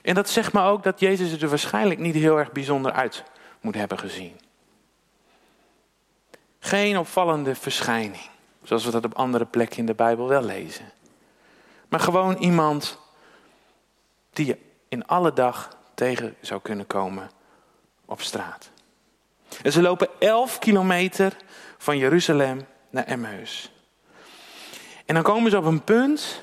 En 0.02 0.14
dat 0.14 0.28
zegt 0.28 0.52
me 0.52 0.62
ook 0.62 0.82
dat 0.82 1.00
Jezus 1.00 1.42
er 1.42 1.48
waarschijnlijk 1.48 2.00
niet 2.00 2.14
heel 2.14 2.38
erg 2.38 2.52
bijzonder 2.52 2.92
uit 2.92 3.24
moet 3.60 3.74
hebben 3.74 3.98
gezien. 3.98 4.40
Geen 6.58 6.98
opvallende 6.98 7.54
verschijning 7.54 8.30
zoals 8.62 8.84
we 8.84 8.90
dat 8.90 9.04
op 9.04 9.14
andere 9.14 9.44
plekken 9.44 9.78
in 9.78 9.86
de 9.86 9.94
Bijbel 9.94 10.28
wel 10.28 10.42
lezen. 10.42 10.92
Maar 11.88 12.00
gewoon 12.00 12.36
iemand 12.36 12.98
die 14.32 14.46
je 14.46 14.58
in 14.88 15.06
alle 15.06 15.32
dag 15.32 15.76
tegen 15.94 16.36
zou 16.40 16.60
kunnen 16.60 16.86
komen 16.86 17.30
op 18.04 18.20
straat. 18.20 18.70
En 19.62 19.72
ze 19.72 19.82
lopen 19.82 20.08
elf 20.18 20.58
kilometer 20.58 21.36
van 21.78 21.98
Jeruzalem 21.98 22.66
naar 22.90 23.04
Emmaus. 23.04 23.72
En 25.06 25.14
dan 25.14 25.22
komen 25.22 25.50
ze 25.50 25.56
op 25.56 25.64
een 25.64 25.84
punt. 25.84 26.42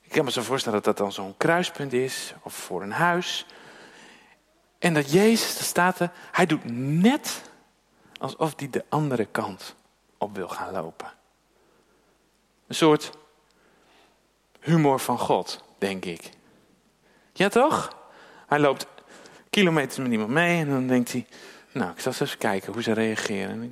Ik 0.00 0.10
kan 0.10 0.24
me 0.24 0.30
zo 0.30 0.42
voorstellen 0.42 0.82
dat 0.82 0.96
dat 0.96 1.06
dan 1.06 1.12
zo'n 1.12 1.36
kruispunt 1.36 1.92
is, 1.92 2.34
of 2.42 2.54
voor 2.54 2.82
een 2.82 2.92
huis. 2.92 3.46
En 4.78 4.94
dat 4.94 5.12
Jezus, 5.12 5.54
daar 5.54 5.64
staat 5.64 6.00
er, 6.00 6.10
hij 6.32 6.46
doet 6.46 6.64
net 7.00 7.42
alsof 8.18 8.52
hij 8.56 8.70
de 8.70 8.84
andere 8.88 9.24
kant 9.24 9.74
op 10.18 10.34
wil 10.34 10.48
gaan 10.48 10.72
lopen. 10.72 11.12
Een 12.70 12.76
soort 12.76 13.10
humor 14.60 15.00
van 15.00 15.18
God, 15.18 15.64
denk 15.78 16.04
ik. 16.04 16.30
Ja, 17.32 17.48
toch? 17.48 17.96
Hij 18.46 18.58
loopt 18.58 18.86
kilometers 19.50 19.98
met 19.98 20.10
iemand 20.10 20.30
mee 20.30 20.60
en 20.60 20.68
dan 20.68 20.86
denkt 20.86 21.12
hij, 21.12 21.26
nou, 21.72 21.90
ik 21.90 22.00
zal 22.00 22.12
eens 22.12 22.20
even 22.20 22.38
kijken 22.38 22.72
hoe 22.72 22.82
ze 22.82 22.92
reageren. 22.92 23.50
En 23.50 23.62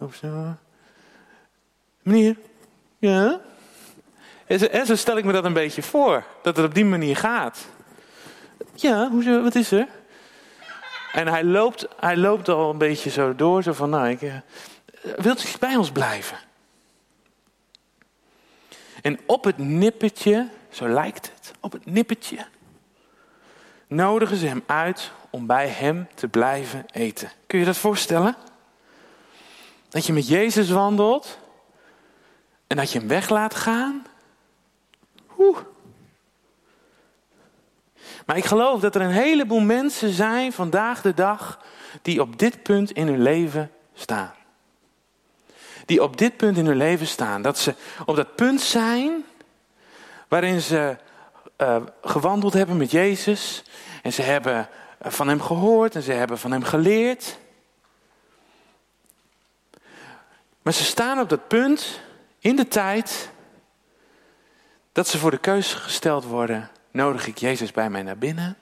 ik, 0.00 0.14
zo. 0.14 0.54
Meneer, 2.02 2.36
ja? 2.98 3.40
En 4.46 4.86
zo, 4.86 4.96
stel 4.96 5.16
ik 5.16 5.24
me 5.24 5.32
dat 5.32 5.44
een 5.44 5.52
beetje 5.52 5.82
voor, 5.82 6.24
dat 6.42 6.56
het 6.56 6.66
op 6.66 6.74
die 6.74 6.84
manier 6.84 7.16
gaat. 7.16 7.66
Ja, 8.74 9.10
wat 9.42 9.54
is 9.54 9.70
er? 9.70 9.88
En 11.12 11.28
hij 11.28 11.44
loopt, 11.44 11.86
hij 11.96 12.16
loopt 12.16 12.48
al 12.48 12.70
een 12.70 12.78
beetje 12.78 13.10
zo 13.10 13.34
door, 13.34 13.62
zo 13.62 13.72
van, 13.72 13.90
nou, 13.90 14.08
ik, 14.08 14.22
uh, 14.22 14.34
wilt 15.16 15.44
u 15.44 15.48
bij 15.58 15.76
ons 15.76 15.90
blijven? 15.90 16.50
En 19.02 19.18
op 19.26 19.44
het 19.44 19.58
nippertje, 19.58 20.48
zo 20.70 20.88
lijkt 20.88 21.32
het, 21.34 21.52
op 21.60 21.72
het 21.72 21.86
nippertje, 21.86 22.46
nodigen 23.86 24.36
ze 24.36 24.46
hem 24.46 24.62
uit 24.66 25.12
om 25.30 25.46
bij 25.46 25.68
hem 25.68 26.08
te 26.14 26.28
blijven 26.28 26.84
eten. 26.92 27.32
Kun 27.46 27.58
je 27.58 27.64
dat 27.64 27.76
voorstellen? 27.76 28.36
Dat 29.88 30.06
je 30.06 30.12
met 30.12 30.28
Jezus 30.28 30.70
wandelt 30.70 31.38
en 32.66 32.76
dat 32.76 32.92
je 32.92 32.98
hem 32.98 33.08
weg 33.08 33.28
laat 33.28 33.54
gaan. 33.54 34.06
Maar 38.26 38.36
ik 38.36 38.44
geloof 38.44 38.80
dat 38.80 38.94
er 38.94 39.00
een 39.00 39.10
heleboel 39.10 39.60
mensen 39.60 40.12
zijn 40.12 40.52
vandaag 40.52 41.02
de 41.02 41.14
dag 41.14 41.60
die 42.02 42.20
op 42.20 42.38
dit 42.38 42.62
punt 42.62 42.90
in 42.90 43.06
hun 43.06 43.22
leven 43.22 43.70
staan. 43.94 44.32
Die 45.84 46.02
op 46.02 46.16
dit 46.16 46.36
punt 46.36 46.56
in 46.56 46.66
hun 46.66 46.76
leven 46.76 47.06
staan. 47.06 47.42
Dat 47.42 47.58
ze 47.58 47.74
op 48.04 48.16
dat 48.16 48.34
punt 48.36 48.60
zijn 48.60 49.24
waarin 50.28 50.60
ze 50.60 50.96
uh, 51.58 51.76
gewandeld 52.02 52.52
hebben 52.52 52.76
met 52.76 52.90
Jezus. 52.90 53.62
En 54.02 54.12
ze 54.12 54.22
hebben 54.22 54.68
van 55.00 55.28
hem 55.28 55.40
gehoord 55.40 55.94
en 55.94 56.02
ze 56.02 56.12
hebben 56.12 56.38
van 56.38 56.52
hem 56.52 56.62
geleerd. 56.62 57.38
Maar 60.62 60.72
ze 60.72 60.84
staan 60.84 61.20
op 61.20 61.28
dat 61.28 61.48
punt 61.48 62.00
in 62.38 62.56
de 62.56 62.68
tijd 62.68 63.30
dat 64.92 65.08
ze 65.08 65.18
voor 65.18 65.30
de 65.30 65.38
keuze 65.38 65.76
gesteld 65.76 66.24
worden: 66.24 66.70
nodig 66.90 67.26
ik 67.26 67.38
Jezus 67.38 67.70
bij 67.70 67.90
mij 67.90 68.02
naar 68.02 68.18
binnen 68.18 68.56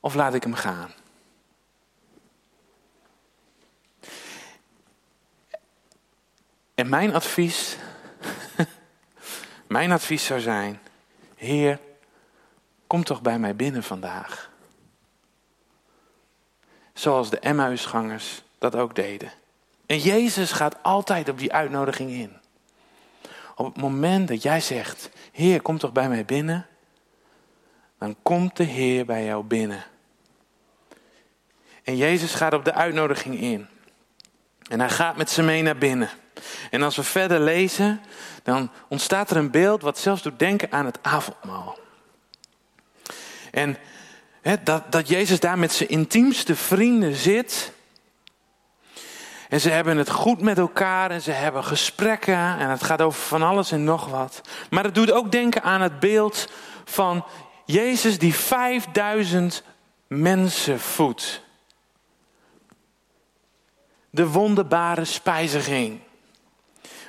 of 0.00 0.14
laat 0.14 0.34
ik 0.34 0.42
hem 0.42 0.54
gaan? 0.54 0.90
En 6.82 6.88
mijn 6.88 7.14
advies, 7.14 7.76
mijn 9.66 9.92
advies 9.92 10.24
zou 10.24 10.40
zijn: 10.40 10.80
Heer, 11.36 11.78
kom 12.86 13.04
toch 13.04 13.22
bij 13.22 13.38
mij 13.38 13.56
binnen 13.56 13.82
vandaag. 13.82 14.50
Zoals 16.92 17.30
de 17.30 17.38
Emmausgangers 17.38 18.42
dat 18.58 18.76
ook 18.76 18.94
deden. 18.94 19.32
En 19.86 19.98
Jezus 19.98 20.52
gaat 20.52 20.82
altijd 20.82 21.28
op 21.28 21.38
die 21.38 21.52
uitnodiging 21.52 22.10
in. 22.10 22.36
Op 23.54 23.66
het 23.66 23.76
moment 23.76 24.28
dat 24.28 24.42
jij 24.42 24.60
zegt, 24.60 25.10
Heer, 25.32 25.62
kom 25.62 25.78
toch 25.78 25.92
bij 25.92 26.08
mij 26.08 26.24
binnen, 26.24 26.66
dan 27.98 28.16
komt 28.22 28.56
de 28.56 28.64
Heer 28.64 29.06
bij 29.06 29.24
jou 29.24 29.44
binnen. 29.44 29.84
En 31.82 31.96
Jezus 31.96 32.34
gaat 32.34 32.54
op 32.54 32.64
de 32.64 32.74
uitnodiging 32.74 33.40
in. 33.40 33.68
En 34.68 34.80
hij 34.80 34.90
gaat 34.90 35.16
met 35.16 35.30
ze 35.30 35.42
mee 35.42 35.62
naar 35.62 35.78
binnen. 35.78 36.10
En 36.70 36.82
als 36.82 36.96
we 36.96 37.02
verder 37.02 37.40
lezen, 37.40 38.00
dan 38.42 38.70
ontstaat 38.88 39.30
er 39.30 39.36
een 39.36 39.50
beeld 39.50 39.82
wat 39.82 39.98
zelfs 39.98 40.22
doet 40.22 40.38
denken 40.38 40.72
aan 40.72 40.86
het 40.86 40.98
avondmaal. 41.02 41.78
En 43.50 43.76
dat, 44.62 44.92
dat 44.92 45.08
Jezus 45.08 45.40
daar 45.40 45.58
met 45.58 45.72
zijn 45.72 45.88
intiemste 45.88 46.56
vrienden 46.56 47.14
zit. 47.14 47.72
En 49.48 49.60
ze 49.60 49.70
hebben 49.70 49.96
het 49.96 50.10
goed 50.10 50.40
met 50.40 50.58
elkaar 50.58 51.10
en 51.10 51.22
ze 51.22 51.30
hebben 51.30 51.64
gesprekken 51.64 52.58
en 52.58 52.68
het 52.68 52.82
gaat 52.82 53.00
over 53.02 53.20
van 53.20 53.42
alles 53.42 53.72
en 53.72 53.84
nog 53.84 54.06
wat. 54.06 54.40
Maar 54.70 54.84
het 54.84 54.94
doet 54.94 55.12
ook 55.12 55.32
denken 55.32 55.62
aan 55.62 55.80
het 55.80 56.00
beeld 56.00 56.48
van 56.84 57.24
Jezus 57.64 58.18
die 58.18 58.34
5000 58.34 59.62
mensen 60.06 60.80
voedt. 60.80 61.42
De 64.10 64.26
wonderbare 64.26 65.04
spijziging. 65.04 66.00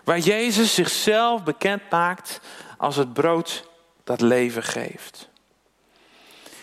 Waar 0.04 0.20
Jezus 0.20 0.74
zichzelf 0.74 1.44
bekend 1.44 1.82
maakt 1.90 2.42
als 2.78 2.96
het 2.96 3.14
brood 3.14 3.70
dat 4.04 4.22
leven 4.22 4.64
geeft. 4.64 5.30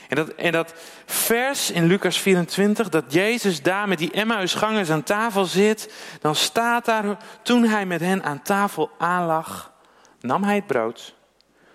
En 0.09 0.17
dat, 0.17 0.29
en 0.29 0.53
dat 0.53 0.75
vers 1.07 1.71
in 1.71 1.87
Lucas 1.87 2.19
24, 2.19 2.89
dat 2.89 3.13
Jezus 3.13 3.63
daar 3.63 3.89
met 3.89 3.99
die 3.99 4.11
Emmausgangers 4.11 4.91
aan 4.91 5.03
tafel 5.03 5.45
zit, 5.45 5.93
dan 6.21 6.35
staat 6.35 6.85
daar, 6.85 7.17
toen 7.43 7.65
hij 7.65 7.87
met 7.87 8.01
hen 8.01 8.23
aan 8.23 8.43
tafel 8.43 8.91
aanlag, 8.99 9.73
nam 10.21 10.45
hij 10.45 10.55
het 10.55 10.67
brood, 10.67 11.15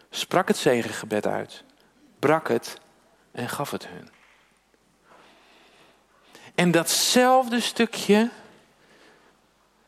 sprak 0.09 0.47
het 0.47 0.57
zegengebed 0.57 1.27
uit, 1.27 1.63
brak 2.19 2.47
het 2.47 2.77
en 3.31 3.49
gaf 3.49 3.71
het 3.71 3.87
hun. 3.87 4.09
En 6.55 6.71
datzelfde 6.71 7.59
stukje, 7.59 8.29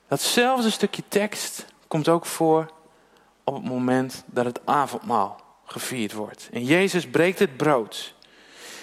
datzelfde 0.07 0.69
stukje 0.69 1.03
tekst 1.07 1.65
komt 1.87 2.07
ook 2.07 2.25
voor 2.25 2.71
op 3.43 3.53
het 3.53 3.63
moment 3.63 4.23
dat 4.25 4.45
het 4.45 4.59
avondmaal 4.65 5.41
gevierd 5.65 6.13
wordt. 6.13 6.49
En 6.51 6.63
Jezus 6.63 7.07
breekt 7.07 7.39
het 7.39 7.57
brood. 7.57 8.13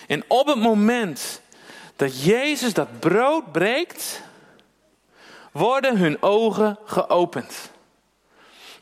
En 0.07 0.25
op 0.29 0.47
het 0.47 0.59
moment 0.59 1.41
dat 1.97 2.25
Jezus 2.25 2.73
dat 2.73 3.01
brood 3.01 3.53
breekt, 3.53 4.23
worden 5.53 5.99
hun 5.99 6.23
ogen 6.23 6.79
geopend. 6.85 7.71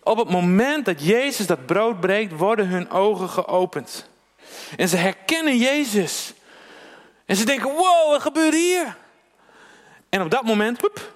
Op 0.03 0.19
het 0.19 0.31
moment 0.31 0.85
dat 0.85 1.05
Jezus 1.05 1.47
dat 1.47 1.67
brood 1.67 2.01
breekt, 2.01 2.33
worden 2.37 2.69
hun 2.69 2.91
ogen 2.91 3.29
geopend. 3.29 4.07
En 4.77 4.89
ze 4.89 4.97
herkennen 4.97 5.57
Jezus. 5.57 6.33
En 7.27 7.37
ze 7.37 7.45
denken, 7.45 7.71
wow, 7.71 8.11
wat 8.11 8.23
gebeurt 8.23 8.55
hier? 8.55 8.97
En 10.09 10.23
op 10.23 10.31
dat 10.31 10.43
moment, 10.43 10.81
woep, 10.81 11.13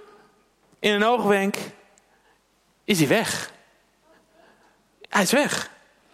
in 0.87 0.93
een 0.93 1.05
oogwenk, 1.05 1.57
is 2.85 2.99
hij 2.99 3.09
weg. 3.09 3.53
Hij 5.09 5.23
is 5.23 5.33
weg. 5.33 5.71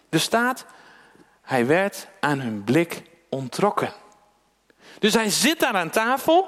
Er 0.09 0.19
staat, 0.19 0.65
hij 1.41 1.65
werd 1.65 2.07
aan 2.19 2.39
hun 2.39 2.63
blik 2.63 3.01
ontrokken. 3.29 3.93
Dus 4.99 5.13
hij 5.13 5.29
zit 5.29 5.59
daar 5.59 5.73
aan 5.73 5.89
tafel 5.89 6.47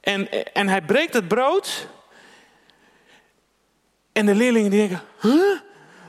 en, 0.00 0.52
en 0.52 0.68
hij 0.68 0.82
breekt 0.82 1.14
het 1.14 1.28
brood. 1.28 1.86
En 4.12 4.26
de 4.26 4.34
leerlingen 4.34 4.70
die 4.70 4.88
denken, 4.88 5.06
huh? 5.20 5.60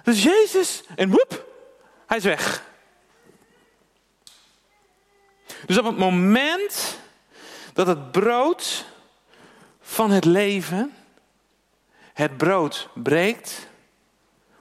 Dat 0.03 0.13
is 0.13 0.23
Jezus. 0.23 0.83
En 0.95 1.09
woep, 1.09 1.45
hij 2.07 2.17
is 2.17 2.23
weg. 2.23 2.63
Dus 5.65 5.77
op 5.77 5.85
het 5.85 5.97
moment 5.97 6.97
dat 7.73 7.87
het 7.87 8.11
brood 8.11 8.85
van 9.81 10.11
het 10.11 10.25
leven, 10.25 10.95
het 12.13 12.37
brood 12.37 12.89
breekt, 12.93 13.67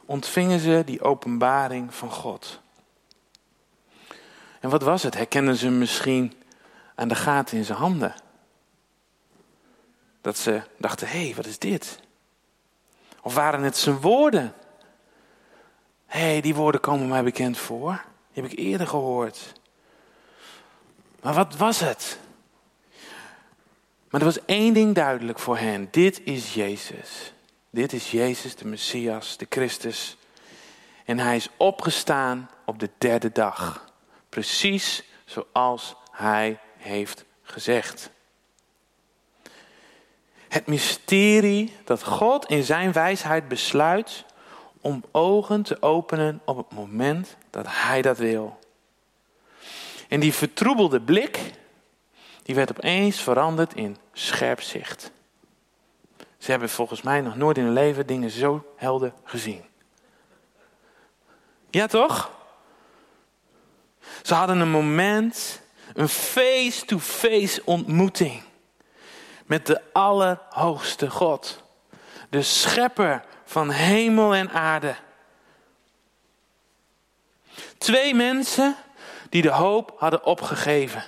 ontvingen 0.04 0.60
ze 0.60 0.82
die 0.86 1.02
openbaring 1.02 1.94
van 1.94 2.10
God. 2.10 2.60
En 4.60 4.70
wat 4.70 4.82
was 4.82 5.02
het? 5.02 5.14
Herkenden 5.14 5.56
ze 5.56 5.68
misschien 5.68 6.32
aan 6.94 7.08
de 7.08 7.14
gaten 7.14 7.56
in 7.56 7.64
zijn 7.64 7.78
handen? 7.78 8.14
Dat 10.20 10.38
ze 10.38 10.62
dachten, 10.76 11.08
hé, 11.08 11.24
hey, 11.24 11.34
wat 11.34 11.46
is 11.46 11.58
dit? 11.58 12.00
Of 13.22 13.34
waren 13.34 13.62
het 13.62 13.76
zijn 13.76 14.00
woorden? 14.00 14.54
Hé, 16.06 16.20
hey, 16.20 16.40
die 16.40 16.54
woorden 16.54 16.80
komen 16.80 17.08
mij 17.08 17.22
bekend 17.22 17.58
voor. 17.58 18.04
Die 18.32 18.42
heb 18.42 18.52
ik 18.52 18.58
eerder 18.58 18.86
gehoord. 18.86 19.52
Maar 21.22 21.34
wat 21.34 21.56
was 21.56 21.80
het? 21.80 22.18
Maar 24.10 24.20
er 24.20 24.26
was 24.26 24.44
één 24.44 24.74
ding 24.74 24.94
duidelijk 24.94 25.38
voor 25.38 25.58
hen. 25.58 25.88
Dit 25.90 26.20
is 26.24 26.54
Jezus. 26.54 27.32
Dit 27.70 27.92
is 27.92 28.10
Jezus, 28.10 28.54
de 28.54 28.66
Messias, 28.66 29.36
de 29.36 29.46
Christus. 29.48 30.16
En 31.04 31.18
hij 31.18 31.36
is 31.36 31.48
opgestaan 31.56 32.50
op 32.64 32.78
de 32.78 32.90
derde 32.98 33.32
dag. 33.32 33.92
Precies 34.28 35.02
zoals 35.24 35.94
hij 36.10 36.60
heeft 36.76 37.24
gezegd. 37.42 38.10
Het 40.48 40.66
mysterie 40.66 41.76
dat 41.84 42.04
God 42.04 42.46
in 42.46 42.64
zijn 42.64 42.92
wijsheid 42.92 43.48
besluit 43.48 44.24
om 44.80 45.04
ogen 45.10 45.62
te 45.62 45.82
openen 45.82 46.40
op 46.44 46.56
het 46.56 46.72
moment 46.72 47.36
dat 47.50 47.66
hij 47.68 48.02
dat 48.02 48.18
wil. 48.18 48.58
En 50.08 50.20
die 50.20 50.34
vertroebelde 50.34 51.00
blik, 51.00 51.40
die 52.42 52.54
werd 52.54 52.70
opeens 52.70 53.20
veranderd 53.20 53.74
in 53.74 53.96
scherp 54.12 54.60
zicht. 54.60 55.10
Ze 56.40 56.50
hebben 56.50 56.68
volgens 56.68 57.02
mij 57.02 57.20
nog 57.20 57.36
nooit 57.36 57.56
in 57.56 57.64
hun 57.64 57.72
leven 57.72 58.06
dingen 58.06 58.30
zo 58.30 58.72
helder 58.76 59.12
gezien. 59.24 59.64
Ja, 61.70 61.86
toch? 61.86 62.30
Ze 64.22 64.34
hadden 64.34 64.60
een 64.60 64.70
moment, 64.70 65.60
een 65.94 66.08
face-to-face 66.08 67.62
ontmoeting 67.64 68.42
met 69.46 69.66
de 69.66 69.82
Allerhoogste 69.92 71.10
God, 71.10 71.62
de 72.28 72.42
Schepper 72.42 73.24
van 73.44 73.70
hemel 73.70 74.34
en 74.34 74.50
aarde. 74.50 74.94
Twee 77.78 78.14
mensen 78.14 78.76
die 79.28 79.42
de 79.42 79.50
hoop 79.50 79.94
hadden 79.96 80.24
opgegeven, 80.24 81.04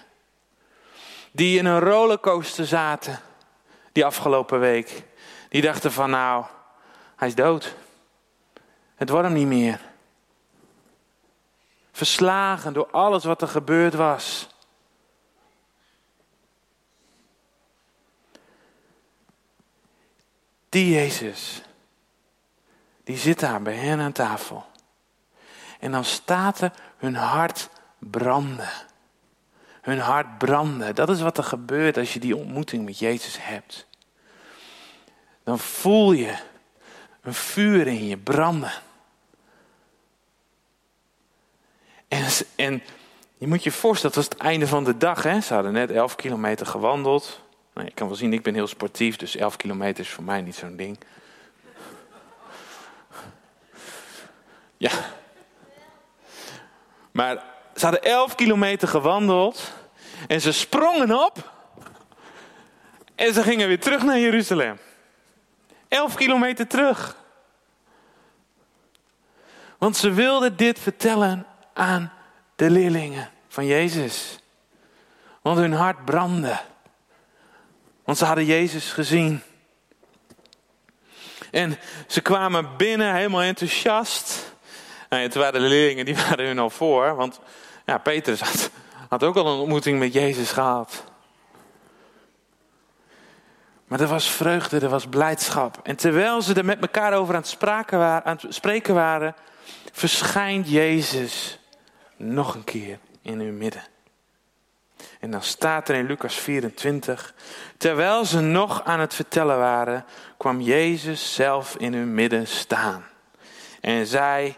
die 1.30 1.58
in 1.58 1.64
een 1.64 1.80
rollercoaster 1.80 2.66
zaten 2.66 3.20
die 3.92 4.04
afgelopen 4.04 4.60
week, 4.60 5.02
die 5.52 5.62
dachten 5.62 5.92
van 5.92 6.11
nou, 6.11 6.44
hij 7.16 7.28
is 7.28 7.35
dood. 7.35 7.75
Het 8.94 9.09
wordt 9.09 9.26
hem 9.26 9.37
niet 9.37 9.47
meer. 9.47 9.80
Verslagen 11.92 12.73
door 12.73 12.90
alles 12.90 13.25
wat 13.25 13.42
er 13.42 13.49
gebeurd 13.49 13.94
was. 13.94 14.49
Die 20.68 20.94
Jezus, 20.94 21.62
die 23.04 23.16
zit 23.16 23.40
daar 23.40 23.62
bij 23.62 23.76
hen 23.76 24.00
aan 24.00 24.12
tafel. 24.12 24.64
En 25.78 25.92
dan 25.92 26.04
staat 26.04 26.61
er 26.61 26.73
hun 26.97 27.14
hart 27.14 27.68
branden. 27.99 28.73
Hun 29.80 29.99
hart 29.99 30.38
branden. 30.38 30.94
Dat 30.94 31.09
is 31.09 31.21
wat 31.21 31.38
er 31.38 31.44
gebeurt 31.44 31.97
als 31.97 32.12
je 32.12 32.21
die 32.21 32.37
ontmoeting 32.37 32.85
met 32.85 32.99
Jezus 32.99 33.37
hebt. 33.40 33.90
Dan 35.44 35.58
voel 35.58 36.12
je 36.12 36.37
een 37.22 37.34
vuur 37.34 37.87
in 37.87 38.06
je 38.06 38.16
branden. 38.16 38.72
En, 42.08 42.26
en 42.56 42.82
je 43.38 43.46
moet 43.46 43.62
je 43.62 43.72
voorstellen, 43.72 44.16
dat 44.16 44.25
was 44.25 44.34
het 44.34 44.42
einde 44.42 44.66
van 44.66 44.84
de 44.84 44.96
dag. 44.96 45.22
Hè? 45.22 45.40
Ze 45.40 45.54
hadden 45.54 45.72
net 45.72 45.90
11 45.90 46.16
kilometer 46.16 46.66
gewandeld. 46.66 47.40
Nou, 47.75 47.87
je 47.87 47.92
kan 47.92 48.06
wel 48.06 48.16
zien, 48.16 48.32
ik 48.32 48.42
ben 48.42 48.54
heel 48.54 48.66
sportief, 48.66 49.16
dus 49.16 49.37
11 49.37 49.56
kilometer 49.56 50.04
is 50.04 50.11
voor 50.11 50.25
mij 50.25 50.40
niet 50.40 50.56
zo'n 50.56 50.76
ding. 50.76 50.99
Ja. 54.76 54.90
Maar 57.12 57.44
ze 57.76 57.84
hadden 57.84 58.02
11 58.02 58.34
kilometer 58.34 58.88
gewandeld 58.88 59.72
en 60.28 60.40
ze 60.40 60.52
sprongen 60.52 61.25
op 61.25 61.50
en 63.14 63.34
ze 63.34 63.43
gingen 63.43 63.69
weer 63.69 63.80
terug 63.80 64.02
naar 64.02 64.19
Jeruzalem. 64.19 64.78
11 65.93 66.15
kilometer 66.15 66.67
terug. 66.67 67.17
Want 69.78 69.97
ze 69.97 70.11
wilden 70.11 70.57
dit 70.57 70.78
vertellen 70.78 71.47
aan 71.73 72.13
de 72.57 72.71
leerlingen 72.71 73.31
van 73.49 73.67
Jezus. 73.67 74.39
Want 75.43 75.59
hun 75.59 75.73
hart 75.73 76.05
brandde. 76.05 76.61
Want 78.05 78.19
ze 78.19 78.25
hadden 78.25 78.45
Jezus 78.45 78.93
gezien. 78.93 79.43
En 81.50 81.78
ze 82.07 82.21
kwamen 82.21 82.76
binnen 82.76 83.15
helemaal 83.15 83.43
enthousiast. 83.43 84.55
Nou, 85.09 85.28
toen 85.28 85.43
waren 85.43 85.61
de 85.61 85.69
leerlingen, 85.69 86.05
die 86.05 86.17
waren 86.17 86.47
hun 86.47 86.59
al 86.59 86.71
voor. 86.71 87.17
Want 87.17 87.41
ja, 87.87 87.99
Petrus 87.99 88.41
had, 88.41 88.71
had 89.09 89.23
ook 89.23 89.37
al 89.37 89.47
een 89.47 89.59
ontmoeting 89.59 89.99
met 89.99 90.13
Jezus 90.13 90.50
gehad. 90.50 91.11
Maar 93.93 94.00
er 94.00 94.07
was 94.07 94.31
vreugde, 94.31 94.78
er 94.78 94.89
was 94.89 95.07
blijdschap. 95.07 95.81
En 95.83 95.97
terwijl 95.97 96.43
ze 96.43 96.55
er 96.55 96.65
met 96.65 96.81
elkaar 96.81 97.13
over 97.13 97.35
aan 97.35 97.41
het, 97.41 97.57
waren, 97.91 98.25
aan 98.25 98.39
het 98.41 98.55
spreken 98.55 98.95
waren, 98.95 99.35
verschijnt 99.93 100.69
Jezus 100.69 101.59
nog 102.17 102.55
een 102.55 102.65
keer 102.65 102.99
in 103.23 103.41
hun 103.41 103.59
midden. 103.59 103.83
En 105.21 105.31
dan 105.31 105.43
staat 105.43 105.89
er 105.89 105.95
in 105.95 106.07
Lucas 106.07 106.35
24, 106.35 107.35
terwijl 107.76 108.25
ze 108.25 108.41
nog 108.41 108.85
aan 108.85 109.00
het 109.00 109.15
vertellen 109.15 109.59
waren, 109.59 110.05
kwam 110.37 110.61
Jezus 110.61 111.35
zelf 111.35 111.76
in 111.76 111.95
hun 111.95 112.15
midden 112.15 112.47
staan. 112.47 113.05
En 113.81 114.07
zei, 114.07 114.57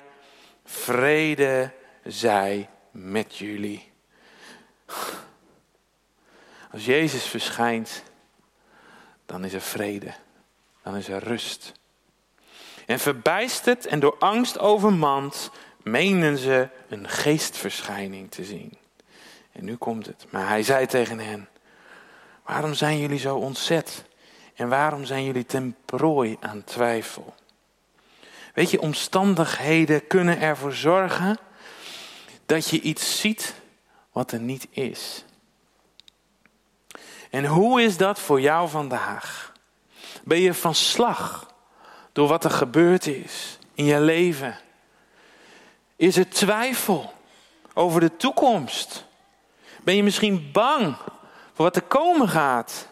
vrede 0.65 1.73
zij 2.05 2.69
met 2.91 3.37
jullie. 3.37 3.93
Als 6.71 6.85
Jezus 6.85 7.25
verschijnt, 7.25 8.03
dan 9.27 9.45
is 9.45 9.53
er 9.53 9.61
vrede, 9.61 10.15
dan 10.83 10.97
is 10.97 11.09
er 11.09 11.23
rust. 11.23 11.73
En 12.87 12.99
verbijsterd 12.99 13.87
en 13.87 14.01
door 14.01 14.17
angst 14.19 14.59
overmand, 14.59 15.51
meenden 15.83 16.39
ze 16.39 16.69
een 16.89 17.09
geestverschijning 17.09 18.31
te 18.31 18.45
zien. 18.45 18.79
En 19.53 19.65
nu 19.65 19.77
komt 19.77 20.07
het. 20.07 20.27
Maar 20.31 20.49
hij 20.49 20.63
zei 20.63 20.87
tegen 20.87 21.19
hen: 21.19 21.49
Waarom 22.45 22.75
zijn 22.75 22.99
jullie 22.99 23.19
zo 23.19 23.37
ontzet? 23.37 24.05
En 24.55 24.69
waarom 24.69 25.05
zijn 25.05 25.25
jullie 25.25 25.47
ten 25.47 25.77
prooi 25.85 26.37
aan 26.41 26.65
twijfel? 26.65 27.35
Weet 28.55 28.71
je, 28.71 28.81
omstandigheden 28.81 30.07
kunnen 30.07 30.41
ervoor 30.41 30.73
zorgen 30.73 31.39
dat 32.47 32.69
je 32.69 32.81
iets 32.81 33.21
ziet 33.21 33.55
wat 34.13 34.33
er 34.33 34.41
niet 34.41 34.67
is. 34.71 35.25
En 37.35 37.45
hoe 37.45 37.83
is 37.83 37.97
dat 37.97 38.19
voor 38.19 38.41
jou 38.41 38.69
vandaag? 38.69 39.53
Ben 40.25 40.41
je 40.41 40.55
van 40.55 40.75
slag 40.75 41.55
door 42.13 42.29
wat 42.29 42.45
er 42.45 42.51
gebeurd 42.51 43.07
is 43.07 43.59
in 43.73 43.85
je 43.85 44.01
leven? 44.01 44.59
Is 45.97 46.17
er 46.17 46.29
twijfel 46.29 47.13
over 47.73 48.01
de 48.01 48.17
toekomst? 48.17 49.05
Ben 49.83 49.97
je 49.97 50.03
misschien 50.03 50.51
bang 50.53 50.97
voor 51.53 51.65
wat 51.65 51.77
er 51.77 51.83
komen 51.83 52.29
gaat? 52.29 52.89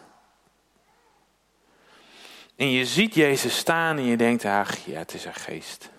En 2.55 2.71
je 2.71 2.85
ziet 2.85 3.15
Jezus 3.15 3.57
staan 3.57 3.97
en 3.97 4.05
je 4.05 4.17
denkt, 4.17 4.45
ach 4.45 4.85
ja, 4.85 4.97
het 4.97 5.13
is 5.13 5.25
een 5.25 5.33
geest. 5.33 5.89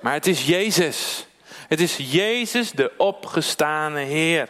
Maar 0.00 0.12
het 0.12 0.26
is 0.26 0.46
Jezus. 0.46 1.26
Het 1.68 1.80
is 1.80 1.96
Jezus, 1.96 2.70
de 2.70 2.92
opgestane 2.96 4.00
Heer. 4.00 4.48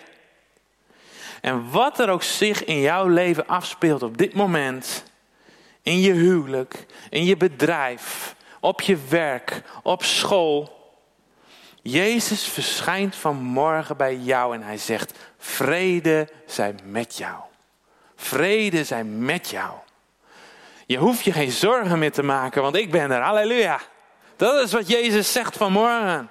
En 1.44 1.70
wat 1.70 1.98
er 1.98 2.08
ook 2.08 2.22
zich 2.22 2.64
in 2.64 2.80
jouw 2.80 3.06
leven 3.06 3.46
afspeelt 3.46 4.02
op 4.02 4.18
dit 4.18 4.34
moment, 4.34 5.04
in 5.82 6.00
je 6.00 6.12
huwelijk, 6.12 6.86
in 7.10 7.24
je 7.24 7.36
bedrijf, 7.36 8.34
op 8.60 8.80
je 8.80 8.98
werk, 9.08 9.62
op 9.82 10.02
school. 10.02 10.82
Jezus 11.82 12.44
verschijnt 12.44 13.16
vanmorgen 13.16 13.96
bij 13.96 14.16
jou 14.16 14.54
en 14.54 14.62
hij 14.62 14.76
zegt: 14.76 15.18
Vrede 15.38 16.28
zij 16.46 16.74
met 16.84 17.16
jou. 17.16 17.40
Vrede 18.16 18.84
zij 18.84 19.04
met 19.04 19.50
jou. 19.50 19.72
Je 20.86 20.96
hoeft 20.96 21.24
je 21.24 21.32
geen 21.32 21.52
zorgen 21.52 21.98
meer 21.98 22.12
te 22.12 22.22
maken, 22.22 22.62
want 22.62 22.76
ik 22.76 22.90
ben 22.90 23.10
er. 23.10 23.22
Halleluja. 23.22 23.80
Dat 24.36 24.64
is 24.64 24.72
wat 24.72 24.88
Jezus 24.88 25.32
zegt 25.32 25.56
vanmorgen. 25.56 26.30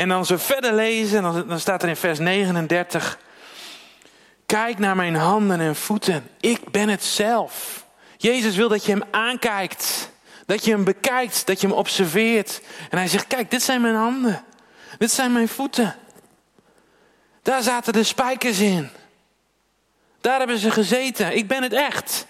En 0.00 0.10
als 0.10 0.28
we 0.28 0.38
verder 0.38 0.74
lezen, 0.74 1.22
dan 1.22 1.60
staat 1.60 1.82
er 1.82 1.88
in 1.88 1.96
vers 1.96 2.18
39. 2.18 3.18
Kijk 4.46 4.78
naar 4.78 4.96
mijn 4.96 5.14
handen 5.14 5.60
en 5.60 5.76
voeten. 5.76 6.28
Ik 6.40 6.70
ben 6.70 6.88
het 6.88 7.04
zelf. 7.04 7.84
Jezus 8.16 8.56
wil 8.56 8.68
dat 8.68 8.84
je 8.84 8.92
hem 8.92 9.02
aankijkt. 9.10 10.10
Dat 10.46 10.64
je 10.64 10.70
hem 10.70 10.84
bekijkt, 10.84 11.46
dat 11.46 11.60
je 11.60 11.66
hem 11.66 11.76
observeert. 11.76 12.60
En 12.90 12.98
hij 12.98 13.08
zegt, 13.08 13.26
kijk, 13.26 13.50
dit 13.50 13.62
zijn 13.62 13.80
mijn 13.80 13.94
handen. 13.94 14.44
Dit 14.98 15.10
zijn 15.10 15.32
mijn 15.32 15.48
voeten. 15.48 15.96
Daar 17.42 17.62
zaten 17.62 17.92
de 17.92 18.02
spijkers 18.02 18.58
in. 18.58 18.90
Daar 20.20 20.38
hebben 20.38 20.58
ze 20.58 20.70
gezeten. 20.70 21.36
Ik 21.36 21.48
ben 21.48 21.62
het 21.62 21.72
echt. 21.72 22.26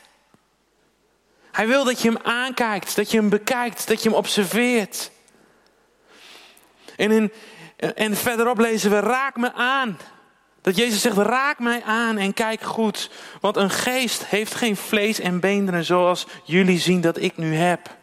Hij 1.50 1.66
wil 1.66 1.84
dat 1.84 2.02
je 2.02 2.08
hem 2.08 2.22
aankijkt, 2.22 2.96
dat 2.96 3.10
je 3.10 3.16
hem 3.16 3.28
bekijkt, 3.28 3.88
dat 3.88 4.02
je 4.02 4.08
hem 4.08 4.18
observeert. 4.18 5.10
En, 6.96 7.10
in, 7.10 7.32
en 7.80 8.16
verderop 8.16 8.58
lezen 8.58 8.90
we: 8.90 8.98
raak 8.98 9.36
me 9.36 9.52
aan. 9.52 9.98
Dat 10.60 10.76
Jezus 10.76 11.00
zegt: 11.00 11.16
raak 11.16 11.58
mij 11.58 11.82
aan 11.82 12.16
en 12.16 12.34
kijk 12.34 12.60
goed. 12.60 13.10
Want 13.40 13.56
een 13.56 13.70
geest 13.70 14.24
heeft 14.24 14.54
geen 14.54 14.76
vlees 14.76 15.20
en 15.20 15.40
beenderen 15.40 15.84
zoals 15.84 16.26
jullie 16.44 16.78
zien 16.78 17.00
dat 17.00 17.16
ik 17.18 17.36
nu 17.36 17.54
heb. 17.54 17.98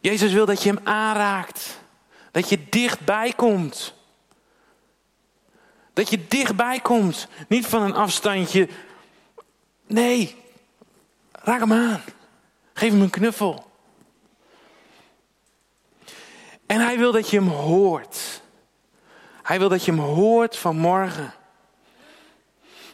Jezus 0.00 0.32
wil 0.32 0.46
dat 0.46 0.62
je 0.62 0.68
hem 0.68 0.86
aanraakt. 0.86 1.78
Dat 2.30 2.48
je 2.48 2.68
dichtbij 2.68 3.32
komt. 3.36 3.94
Dat 5.92 6.10
je 6.10 6.26
dichtbij 6.28 6.80
komt. 6.80 7.28
Niet 7.48 7.66
van 7.66 7.82
een 7.82 7.94
afstandje. 7.94 8.68
Nee, 9.86 10.36
raak 11.32 11.60
hem 11.60 11.72
aan. 11.72 12.02
Geef 12.74 12.90
hem 12.90 13.00
een 13.00 13.10
knuffel. 13.10 13.70
En 16.66 16.80
hij 16.80 16.98
wil 16.98 17.12
dat 17.12 17.30
je 17.30 17.36
hem 17.36 17.48
hoort. 17.48 18.42
Hij 19.50 19.58
wil 19.58 19.68
dat 19.68 19.84
je 19.84 19.90
hem 19.90 20.00
hoort 20.00 20.56
vanmorgen. 20.56 21.34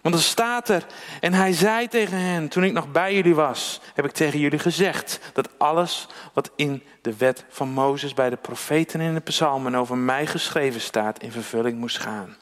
Want 0.03 0.15
dan 0.15 0.25
staat 0.25 0.69
er, 0.69 0.87
en 1.21 1.33
hij 1.33 1.53
zei 1.53 1.89
tegen 1.89 2.19
hen, 2.19 2.49
toen 2.49 2.65
ik 2.65 2.73
nog 2.73 2.93
bij 2.93 3.15
jullie 3.15 3.35
was, 3.35 3.81
heb 3.95 4.05
ik 4.05 4.13
tegen 4.13 4.39
jullie 4.39 4.59
gezegd 4.59 5.21
dat 5.33 5.49
alles 5.59 6.07
wat 6.33 6.51
in 6.55 6.83
de 7.03 7.17
wet 7.17 7.45
van 7.49 7.69
Mozes, 7.69 8.15
bij 8.15 8.31
de 8.31 8.37
profeten 8.37 9.01
en 9.01 9.07
in 9.07 9.15
de 9.15 9.21
psalmen 9.21 9.75
over 9.75 9.97
mij 9.97 10.27
geschreven 10.27 10.81
staat, 10.81 11.23
in 11.23 11.33
vervulling 11.33 11.79
moest 11.79 11.99
gaan. 11.99 12.37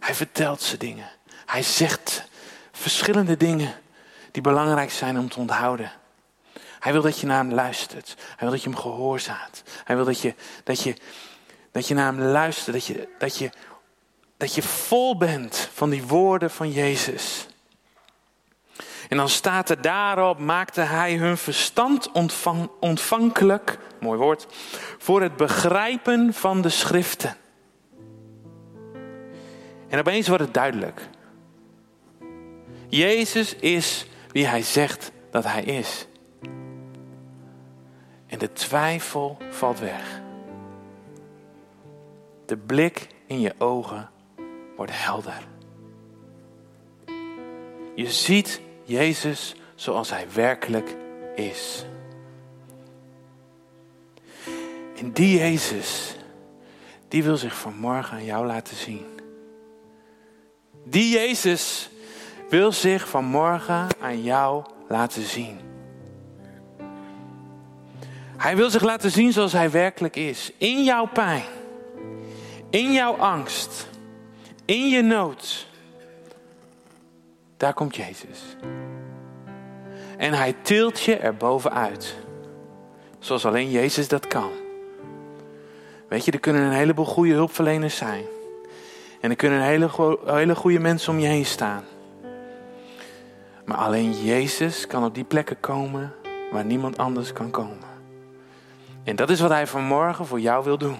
Hij 0.00 0.14
vertelt 0.14 0.62
ze 0.62 0.76
dingen. 0.76 1.10
Hij 1.46 1.62
zegt 1.62 2.28
verschillende 2.72 3.36
dingen 3.36 3.74
die 4.30 4.42
belangrijk 4.42 4.90
zijn 4.90 5.18
om 5.18 5.28
te 5.28 5.38
onthouden. 5.38 5.92
Hij 6.78 6.92
wil 6.92 7.02
dat 7.02 7.18
je 7.18 7.26
naar 7.26 7.44
hem 7.44 7.54
luistert. 7.54 8.14
Hij 8.18 8.36
wil 8.38 8.50
dat 8.50 8.62
je 8.62 8.68
hem 8.68 8.78
gehoorzaamt. 8.78 9.62
Hij 9.84 9.96
wil 9.96 10.04
dat 10.04 10.20
je, 10.20 10.34
dat 10.64 10.82
je, 10.82 10.96
dat 11.72 11.88
je 11.88 11.94
naar 11.94 12.12
hem 12.12 12.20
luistert. 12.20 12.72
Dat 12.72 12.86
je, 12.86 13.08
dat, 13.18 13.38
je, 13.38 13.50
dat 14.36 14.54
je 14.54 14.62
vol 14.62 15.16
bent 15.16 15.68
van 15.72 15.90
die 15.90 16.06
woorden 16.06 16.50
van 16.50 16.70
Jezus. 16.70 17.46
En 19.08 19.16
dan 19.16 19.28
staat 19.28 19.70
er 19.70 19.80
daarop, 19.80 20.38
maakte 20.38 20.80
hij 20.80 21.14
hun 21.14 21.36
verstand 21.36 22.12
ontvang, 22.12 22.70
ontvankelijk, 22.80 23.78
mooi 24.00 24.18
woord, 24.18 24.46
voor 24.98 25.22
het 25.22 25.36
begrijpen 25.36 26.34
van 26.34 26.62
de 26.62 26.68
schriften. 26.68 27.36
En 29.88 29.98
opeens 29.98 30.28
wordt 30.28 30.42
het 30.42 30.54
duidelijk. 30.54 31.08
Jezus 32.88 33.54
is 33.54 34.06
wie 34.32 34.46
hij 34.46 34.62
zegt 34.62 35.12
dat 35.30 35.44
hij 35.44 35.62
is. 35.62 36.06
En 38.26 38.38
de 38.38 38.52
twijfel 38.52 39.38
valt 39.50 39.78
weg. 39.78 40.20
De 42.48 42.56
blik 42.56 43.06
in 43.26 43.40
je 43.40 43.54
ogen 43.58 44.10
wordt 44.76 44.92
helder. 44.94 45.46
Je 47.94 48.10
ziet 48.10 48.60
Jezus 48.84 49.54
zoals 49.74 50.10
hij 50.10 50.26
werkelijk 50.34 50.96
is. 51.34 51.84
En 54.96 55.12
die 55.12 55.38
Jezus, 55.38 56.16
die 57.08 57.22
wil 57.22 57.36
zich 57.36 57.54
vanmorgen 57.54 58.16
aan 58.16 58.24
jou 58.24 58.46
laten 58.46 58.76
zien. 58.76 59.06
Die 60.84 61.12
Jezus 61.12 61.90
wil 62.48 62.72
zich 62.72 63.08
vanmorgen 63.08 63.86
aan 64.00 64.22
jou 64.22 64.64
laten 64.88 65.22
zien. 65.22 65.60
Hij 68.36 68.56
wil 68.56 68.70
zich 68.70 68.82
laten 68.82 69.10
zien 69.10 69.32
zoals 69.32 69.52
hij 69.52 69.70
werkelijk 69.70 70.16
is. 70.16 70.52
In 70.58 70.84
jouw 70.84 71.06
pijn. 71.06 71.57
In 72.70 72.92
jouw 72.92 73.16
angst. 73.16 73.88
In 74.64 74.88
je 74.88 75.02
nood. 75.02 75.66
Daar 77.56 77.74
komt 77.74 77.96
Jezus. 77.96 78.56
En 80.16 80.32
hij 80.32 80.54
tilt 80.62 81.00
je 81.00 81.16
er 81.16 81.36
bovenuit. 81.36 82.16
Zoals 83.18 83.46
alleen 83.46 83.70
Jezus 83.70 84.08
dat 84.08 84.26
kan. 84.26 84.50
Weet 86.08 86.24
je, 86.24 86.30
er 86.30 86.40
kunnen 86.40 86.62
een 86.62 86.72
heleboel 86.72 87.04
goede 87.04 87.32
hulpverleners 87.32 87.96
zijn. 87.96 88.24
En 89.20 89.30
er 89.30 89.36
kunnen 89.36 89.62
hele, 89.62 90.18
hele 90.24 90.54
goede 90.54 90.78
mensen 90.78 91.12
om 91.12 91.18
je 91.18 91.26
heen 91.26 91.46
staan. 91.46 91.84
Maar 93.64 93.76
alleen 93.76 94.24
Jezus 94.24 94.86
kan 94.86 95.04
op 95.04 95.14
die 95.14 95.24
plekken 95.24 95.60
komen 95.60 96.14
waar 96.52 96.64
niemand 96.64 96.98
anders 96.98 97.32
kan 97.32 97.50
komen. 97.50 97.86
En 99.04 99.16
dat 99.16 99.30
is 99.30 99.40
wat 99.40 99.50
hij 99.50 99.66
vanmorgen 99.66 100.26
voor 100.26 100.40
jou 100.40 100.64
wil 100.64 100.78
doen. 100.78 100.98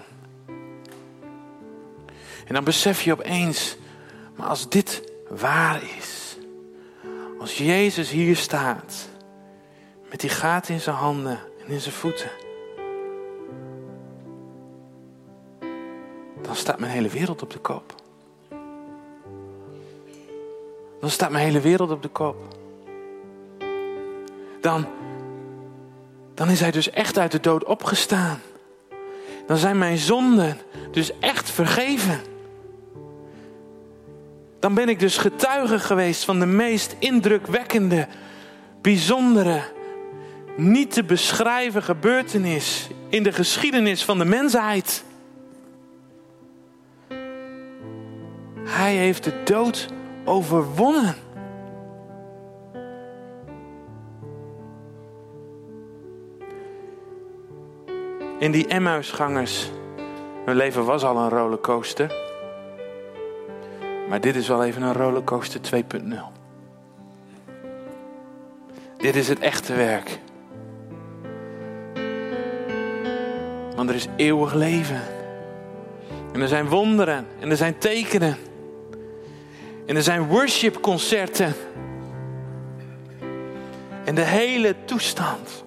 En 2.49 2.55
dan 2.55 2.63
besef 2.63 3.01
je 3.01 3.11
opeens, 3.11 3.77
maar 4.35 4.47
als 4.47 4.69
dit 4.69 5.01
waar 5.27 5.81
is, 5.97 6.37
als 7.39 7.57
Jezus 7.57 8.09
hier 8.09 8.35
staat, 8.35 9.09
met 10.09 10.19
die 10.19 10.29
gaten 10.29 10.73
in 10.73 10.79
zijn 10.79 10.95
handen 10.95 11.39
en 11.65 11.67
in 11.67 11.79
zijn 11.79 11.93
voeten, 11.93 12.29
dan 16.41 16.55
staat 16.55 16.79
mijn 16.79 16.91
hele 16.91 17.09
wereld 17.09 17.41
op 17.41 17.51
de 17.51 17.59
kop. 17.59 17.95
Dan 20.99 21.09
staat 21.09 21.29
mijn 21.29 21.43
hele 21.43 21.59
wereld 21.59 21.91
op 21.91 22.01
de 22.01 22.09
kop. 22.09 22.55
Dan 24.61 24.87
dan 26.33 26.49
is 26.49 26.59
hij 26.59 26.71
dus 26.71 26.89
echt 26.89 27.17
uit 27.17 27.31
de 27.31 27.39
dood 27.39 27.63
opgestaan. 27.63 28.41
Dan 29.47 29.57
zijn 29.57 29.77
mijn 29.77 29.97
zonden 29.97 30.57
dus 30.91 31.19
echt 31.19 31.49
vergeven. 31.49 32.28
Dan 34.59 34.73
ben 34.73 34.89
ik 34.89 34.99
dus 34.99 35.17
getuige 35.17 35.79
geweest 35.79 36.23
van 36.23 36.39
de 36.39 36.45
meest 36.45 36.95
indrukwekkende, 36.99 38.07
bijzondere, 38.81 39.61
niet 40.55 40.91
te 40.91 41.03
beschrijven 41.03 41.83
gebeurtenis 41.83 42.87
in 43.09 43.23
de 43.23 43.31
geschiedenis 43.31 44.05
van 44.05 44.17
de 44.17 44.25
mensheid. 44.25 45.03
Hij 48.63 48.95
heeft 48.95 49.23
de 49.23 49.43
dood 49.43 49.87
overwonnen. 50.25 51.15
in 58.39 58.51
die 58.51 58.67
Emmausgangers. 58.67 59.71
Hun 60.45 60.55
leven 60.55 60.85
was 60.85 61.03
al 61.03 61.17
een 61.17 61.29
rollercoaster. 61.29 62.28
Maar 64.09 64.21
dit 64.21 64.35
is 64.35 64.47
wel 64.47 64.63
even 64.63 64.81
een 64.81 64.93
rollercoaster 64.93 65.61
2.0. 66.01 66.13
Dit 68.97 69.15
is 69.15 69.27
het 69.27 69.39
echte 69.39 69.73
werk. 69.73 70.19
Want 73.75 73.89
er 73.89 73.95
is 73.95 74.07
eeuwig 74.15 74.53
leven. 74.53 75.01
En 76.33 76.41
er 76.41 76.47
zijn 76.47 76.67
wonderen. 76.67 77.25
En 77.39 77.49
er 77.49 77.57
zijn 77.57 77.77
tekenen. 77.77 78.37
En 79.85 79.95
er 79.95 80.03
zijn 80.03 80.27
worshipconcerten. 80.27 81.53
En 84.05 84.15
de 84.15 84.25
hele 84.25 84.75
toestand 84.85 85.63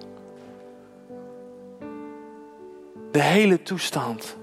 de 3.13 3.21
hele 3.21 3.61
toestand 3.61 4.37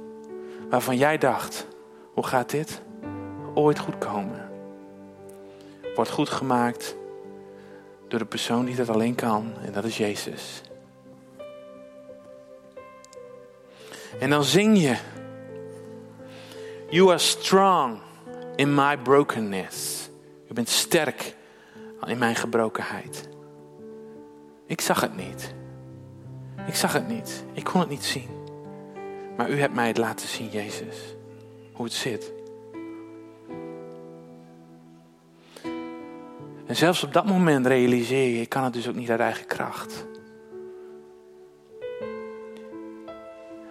waarvan 0.68 0.96
jij 0.96 1.18
dacht, 1.18 1.66
hoe 2.14 2.26
gaat 2.26 2.50
dit 2.50 2.82
ooit 3.60 3.78
goed 3.78 3.98
komen? 3.98 4.50
Wordt 5.94 6.10
goed 6.10 6.28
gemaakt 6.28 6.96
door 8.08 8.18
de 8.18 8.24
persoon 8.24 8.64
die 8.64 8.76
dat 8.76 8.88
alleen 8.88 9.14
kan 9.14 9.52
en 9.64 9.72
dat 9.72 9.84
is 9.84 9.96
Jezus. 9.96 10.62
En 14.18 14.30
dan 14.30 14.44
zing 14.44 14.80
je, 14.80 14.96
You 16.90 17.08
are 17.08 17.18
strong 17.18 17.98
in 18.56 18.74
my 18.74 18.98
brokenness. 18.98 20.08
U 20.48 20.54
bent 20.54 20.68
sterk 20.68 21.36
in 22.06 22.18
mijn 22.18 22.34
gebrokenheid. 22.34 23.28
Ik 24.66 24.80
zag 24.80 25.00
het 25.00 25.16
niet. 25.16 25.54
Ik 26.66 26.74
zag 26.74 26.92
het 26.92 27.08
niet. 27.08 27.44
Ik 27.52 27.64
kon 27.64 27.80
het 27.80 27.88
niet 27.88 28.04
zien. 28.04 28.28
Maar 29.36 29.50
u 29.50 29.60
hebt 29.60 29.74
mij 29.74 29.86
het 29.86 29.96
laten 29.96 30.28
zien, 30.28 30.48
Jezus, 30.48 30.96
hoe 31.72 31.84
het 31.84 31.94
zit. 31.94 32.32
En 36.70 36.76
zelfs 36.76 37.04
op 37.04 37.12
dat 37.12 37.24
moment 37.24 37.66
realiseer 37.66 38.34
je, 38.34 38.40
ik 38.40 38.48
kan 38.48 38.64
het 38.64 38.72
dus 38.72 38.88
ook 38.88 38.94
niet 38.94 39.10
uit 39.10 39.20
eigen 39.20 39.46
kracht. 39.46 40.06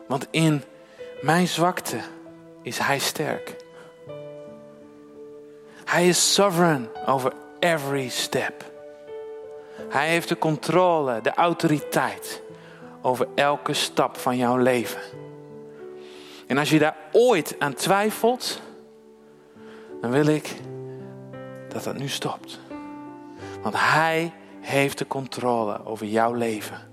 Want 0.08 0.28
in 0.32 0.64
mijn 1.22 1.48
zwakte 1.48 1.98
is 2.62 2.78
Hij 2.78 3.00
sterk. 3.00 3.56
Hij 5.86 6.08
is 6.08 6.34
sovereign 6.34 6.90
over 7.06 7.34
every 7.60 8.10
step. 8.10 8.72
Hij 9.90 10.08
heeft 10.10 10.30
de 10.30 10.38
controle, 10.38 11.22
de 11.22 11.34
autoriteit 11.34 12.42
over 13.02 13.28
elke 13.36 13.74
stap 13.74 14.18
van 14.18 14.38
jouw 14.38 14.58
leven. 14.58 15.02
En 16.48 16.58
als 16.58 16.70
je 16.70 16.80
daar 16.80 16.98
ooit 17.12 17.56
aan 17.60 17.74
twijfelt, 17.74 18.62
dan 20.02 20.12
wil 20.12 20.28
ik 20.28 20.56
dat 21.68 21.84
dat 21.84 21.98
nu 21.98 22.08
stopt. 22.08 22.60
Want 23.62 23.76
Hij 23.78 24.34
heeft 24.60 24.98
de 24.98 25.08
controle 25.08 25.86
over 25.86 26.06
jouw 26.06 26.34
leven. 26.34 26.88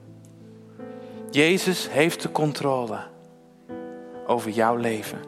Jezus 1.31 1.91
heeft 1.91 2.23
de 2.23 2.33
controle 2.33 2.99
over 4.27 4.51
jouw 4.51 4.77
leven. 4.77 5.19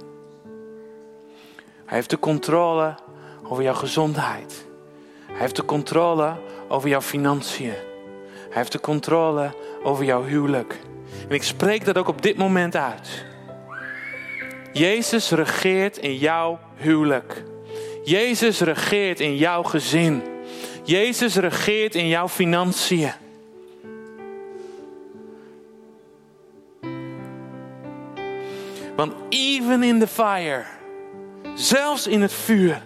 Hij 1.85 1.97
heeft 1.97 2.11
de 2.11 2.19
controle 2.19 2.95
over 3.43 3.63
jouw 3.63 3.75
gezondheid. 3.75 4.67
Hij 5.27 5.41
heeft 5.41 5.57
de 5.57 5.65
controle 5.65 6.37
over 6.69 6.89
jouw 6.89 7.01
financiën. 7.01 7.75
Hij 8.49 8.57
heeft 8.57 8.73
de 8.73 8.81
controle 8.81 9.55
over 9.83 10.05
jouw 10.05 10.25
huwelijk. 10.25 10.81
En 11.29 11.35
ik 11.35 11.43
spreek 11.43 11.85
dat 11.85 11.99
ook 11.99 12.09
op 12.09 12.23
dit 12.23 12.37
moment 12.37 12.77
uit. 12.77 13.27
Jezus 14.73 15.31
regeert 15.31 15.97
in 15.97 16.17
jouw 16.17 16.59
huwelijk. 16.75 17.45
Jezus 18.05 18.61
regeert 18.61 19.21
in 19.21 19.37
jouw 19.37 19.63
gezin. 19.63 20.23
Jezus 20.89 21.37
regeert 21.37 21.95
in 21.95 22.09
jouw 22.09 22.29
financiën. 22.29 23.13
Want 28.97 29.13
even 29.29 29.83
in 29.83 29.99
the 29.99 30.07
fire, 30.07 30.65
zelfs 31.55 32.07
in 32.07 32.23
het 32.23 32.33
vuur, 32.33 32.83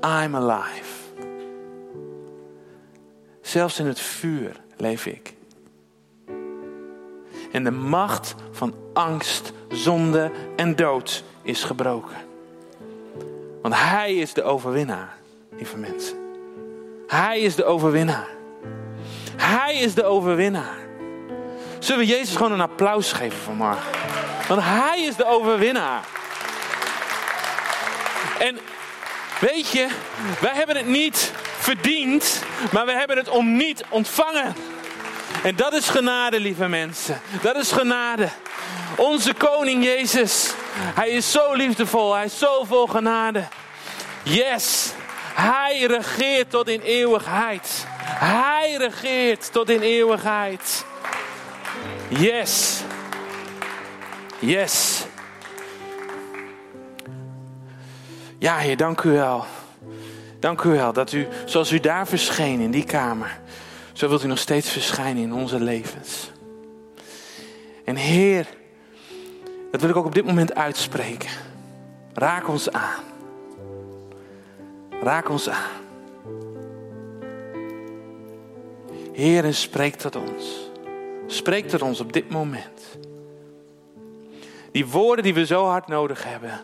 I'm 0.00 0.36
alive. 0.36 0.92
Zelfs 3.40 3.78
in 3.78 3.86
het 3.86 4.00
vuur 4.00 4.60
leef 4.76 5.06
ik. 5.06 5.34
En 7.52 7.64
de 7.64 7.70
macht 7.70 8.34
van 8.50 8.74
angst, 8.92 9.52
zonde 9.68 10.30
en 10.56 10.76
dood 10.76 11.24
is 11.42 11.64
gebroken. 11.64 12.33
Want 13.64 13.76
Hij 13.76 14.14
is 14.14 14.32
de 14.32 14.42
overwinnaar, 14.42 15.16
lieve 15.56 15.76
mensen. 15.76 16.16
Hij 17.06 17.40
is 17.40 17.54
de 17.54 17.64
overwinnaar. 17.64 18.28
Hij 19.36 19.74
is 19.74 19.94
de 19.94 20.04
overwinnaar. 20.04 20.76
Zullen 21.78 22.00
we 22.00 22.06
Jezus 22.06 22.36
gewoon 22.36 22.52
een 22.52 22.60
applaus 22.60 23.12
geven 23.12 23.38
vanmorgen? 23.38 23.92
Want 24.48 24.60
Hij 24.62 25.00
is 25.00 25.16
de 25.16 25.24
overwinnaar. 25.24 26.04
En 28.38 28.58
weet 29.40 29.68
je, 29.68 29.88
wij 30.40 30.54
hebben 30.54 30.76
het 30.76 30.86
niet 30.86 31.32
verdiend, 31.58 32.42
maar 32.72 32.86
we 32.86 32.92
hebben 32.92 33.16
het 33.16 33.28
om 33.28 33.56
niet 33.56 33.84
ontvangen. 33.88 34.54
En 35.42 35.56
dat 35.56 35.72
is 35.72 35.88
genade, 35.88 36.40
lieve 36.40 36.68
mensen. 36.68 37.20
Dat 37.42 37.56
is 37.56 37.72
genade. 37.72 38.28
Onze 38.96 39.34
koning 39.34 39.84
Jezus. 39.84 40.53
Hij 40.76 41.08
is 41.08 41.30
zo 41.30 41.54
liefdevol. 41.54 42.14
Hij 42.14 42.24
is 42.24 42.38
zo 42.38 42.64
vol 42.64 42.86
genade. 42.86 43.48
Yes. 44.22 44.92
Hij 45.34 45.84
regeert 45.86 46.50
tot 46.50 46.68
in 46.68 46.80
eeuwigheid. 46.80 47.86
Hij 48.04 48.74
regeert 48.78 49.52
tot 49.52 49.70
in 49.70 49.80
eeuwigheid. 49.80 50.84
Yes. 52.08 52.82
Yes. 54.38 55.04
Ja, 58.38 58.56
Heer, 58.56 58.76
dank 58.76 59.02
u 59.02 59.10
wel. 59.10 59.44
Dank 60.40 60.62
u 60.62 60.68
wel 60.68 60.92
dat 60.92 61.12
u, 61.12 61.28
zoals 61.44 61.72
u 61.72 61.80
daar 61.80 62.06
verscheen 62.06 62.60
in 62.60 62.70
die 62.70 62.84
kamer, 62.84 63.40
zo 63.92 64.08
wilt 64.08 64.24
u 64.24 64.26
nog 64.26 64.38
steeds 64.38 64.70
verschijnen 64.70 65.22
in 65.22 65.32
onze 65.32 65.60
levens. 65.60 66.30
En 67.84 67.96
Heer, 67.96 68.46
dat 69.74 69.82
wil 69.82 69.92
ik 69.92 69.96
ook 69.96 70.06
op 70.06 70.14
dit 70.14 70.24
moment 70.24 70.54
uitspreken. 70.54 71.30
Raak 72.12 72.48
ons 72.48 72.72
aan. 72.72 73.02
Raak 75.00 75.28
ons 75.28 75.48
aan. 75.48 75.70
Heer, 79.12 79.54
spreek 79.54 79.94
tot 79.94 80.16
ons. 80.16 80.70
Spreek 81.26 81.68
tot 81.68 81.82
ons 81.82 82.00
op 82.00 82.12
dit 82.12 82.30
moment. 82.30 82.98
Die 84.72 84.86
woorden 84.86 85.24
die 85.24 85.34
we 85.34 85.46
zo 85.46 85.64
hard 85.64 85.86
nodig 85.86 86.24
hebben. 86.24 86.60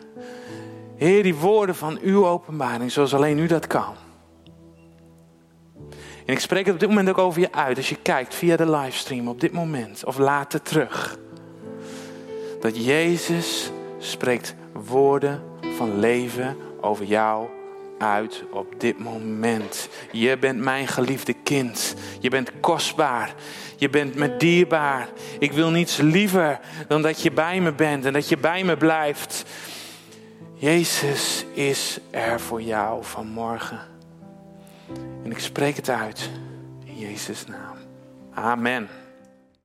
Heer, 0.95 1.23
die 1.23 1.35
woorden 1.35 1.75
van 1.75 1.99
uw 2.01 2.27
openbaring, 2.27 2.91
zoals 2.91 3.13
alleen 3.13 3.39
u 3.39 3.47
dat 3.47 3.67
kan. 3.67 3.95
En 6.25 6.33
ik 6.33 6.39
spreek 6.39 6.65
het 6.65 6.73
op 6.73 6.79
dit 6.79 6.89
moment 6.89 7.09
ook 7.09 7.17
over 7.17 7.41
je 7.41 7.51
uit. 7.51 7.77
Als 7.77 7.89
je 7.89 8.01
kijkt 8.01 8.35
via 8.35 8.55
de 8.55 8.69
livestream 8.69 9.27
op 9.27 9.39
dit 9.39 9.51
moment 9.51 10.05
of 10.05 10.17
later 10.17 10.61
terug. 10.61 11.20
Dat 12.61 12.85
Jezus 12.85 13.71
spreekt 13.97 14.55
woorden 14.73 15.41
van 15.77 15.99
leven 15.99 16.57
over 16.81 17.05
jou 17.05 17.47
uit 17.97 18.43
op 18.51 18.79
dit 18.79 18.99
moment. 18.99 19.89
Je 20.11 20.37
bent 20.37 20.59
mijn 20.59 20.87
geliefde 20.87 21.33
kind. 21.33 21.95
Je 22.19 22.29
bent 22.29 22.51
kostbaar. 22.59 23.33
Je 23.77 23.89
bent 23.89 24.15
me 24.15 24.37
dierbaar. 24.37 25.09
Ik 25.39 25.51
wil 25.51 25.69
niets 25.69 25.97
liever 25.97 26.59
dan 26.87 27.01
dat 27.01 27.21
je 27.21 27.31
bij 27.31 27.61
me 27.61 27.73
bent 27.73 28.05
en 28.05 28.13
dat 28.13 28.29
je 28.29 28.37
bij 28.37 28.63
me 28.63 28.77
blijft. 28.77 29.45
Jezus 30.53 31.45
is 31.53 31.99
er 32.09 32.39
voor 32.39 32.61
jou 32.61 33.03
vanmorgen. 33.03 33.79
En 35.23 35.31
ik 35.31 35.39
spreek 35.39 35.75
het 35.75 35.89
uit 35.89 36.29
in 36.85 36.97
Jezus' 36.97 37.45
naam. 37.45 37.77
Amen. 38.33 39.00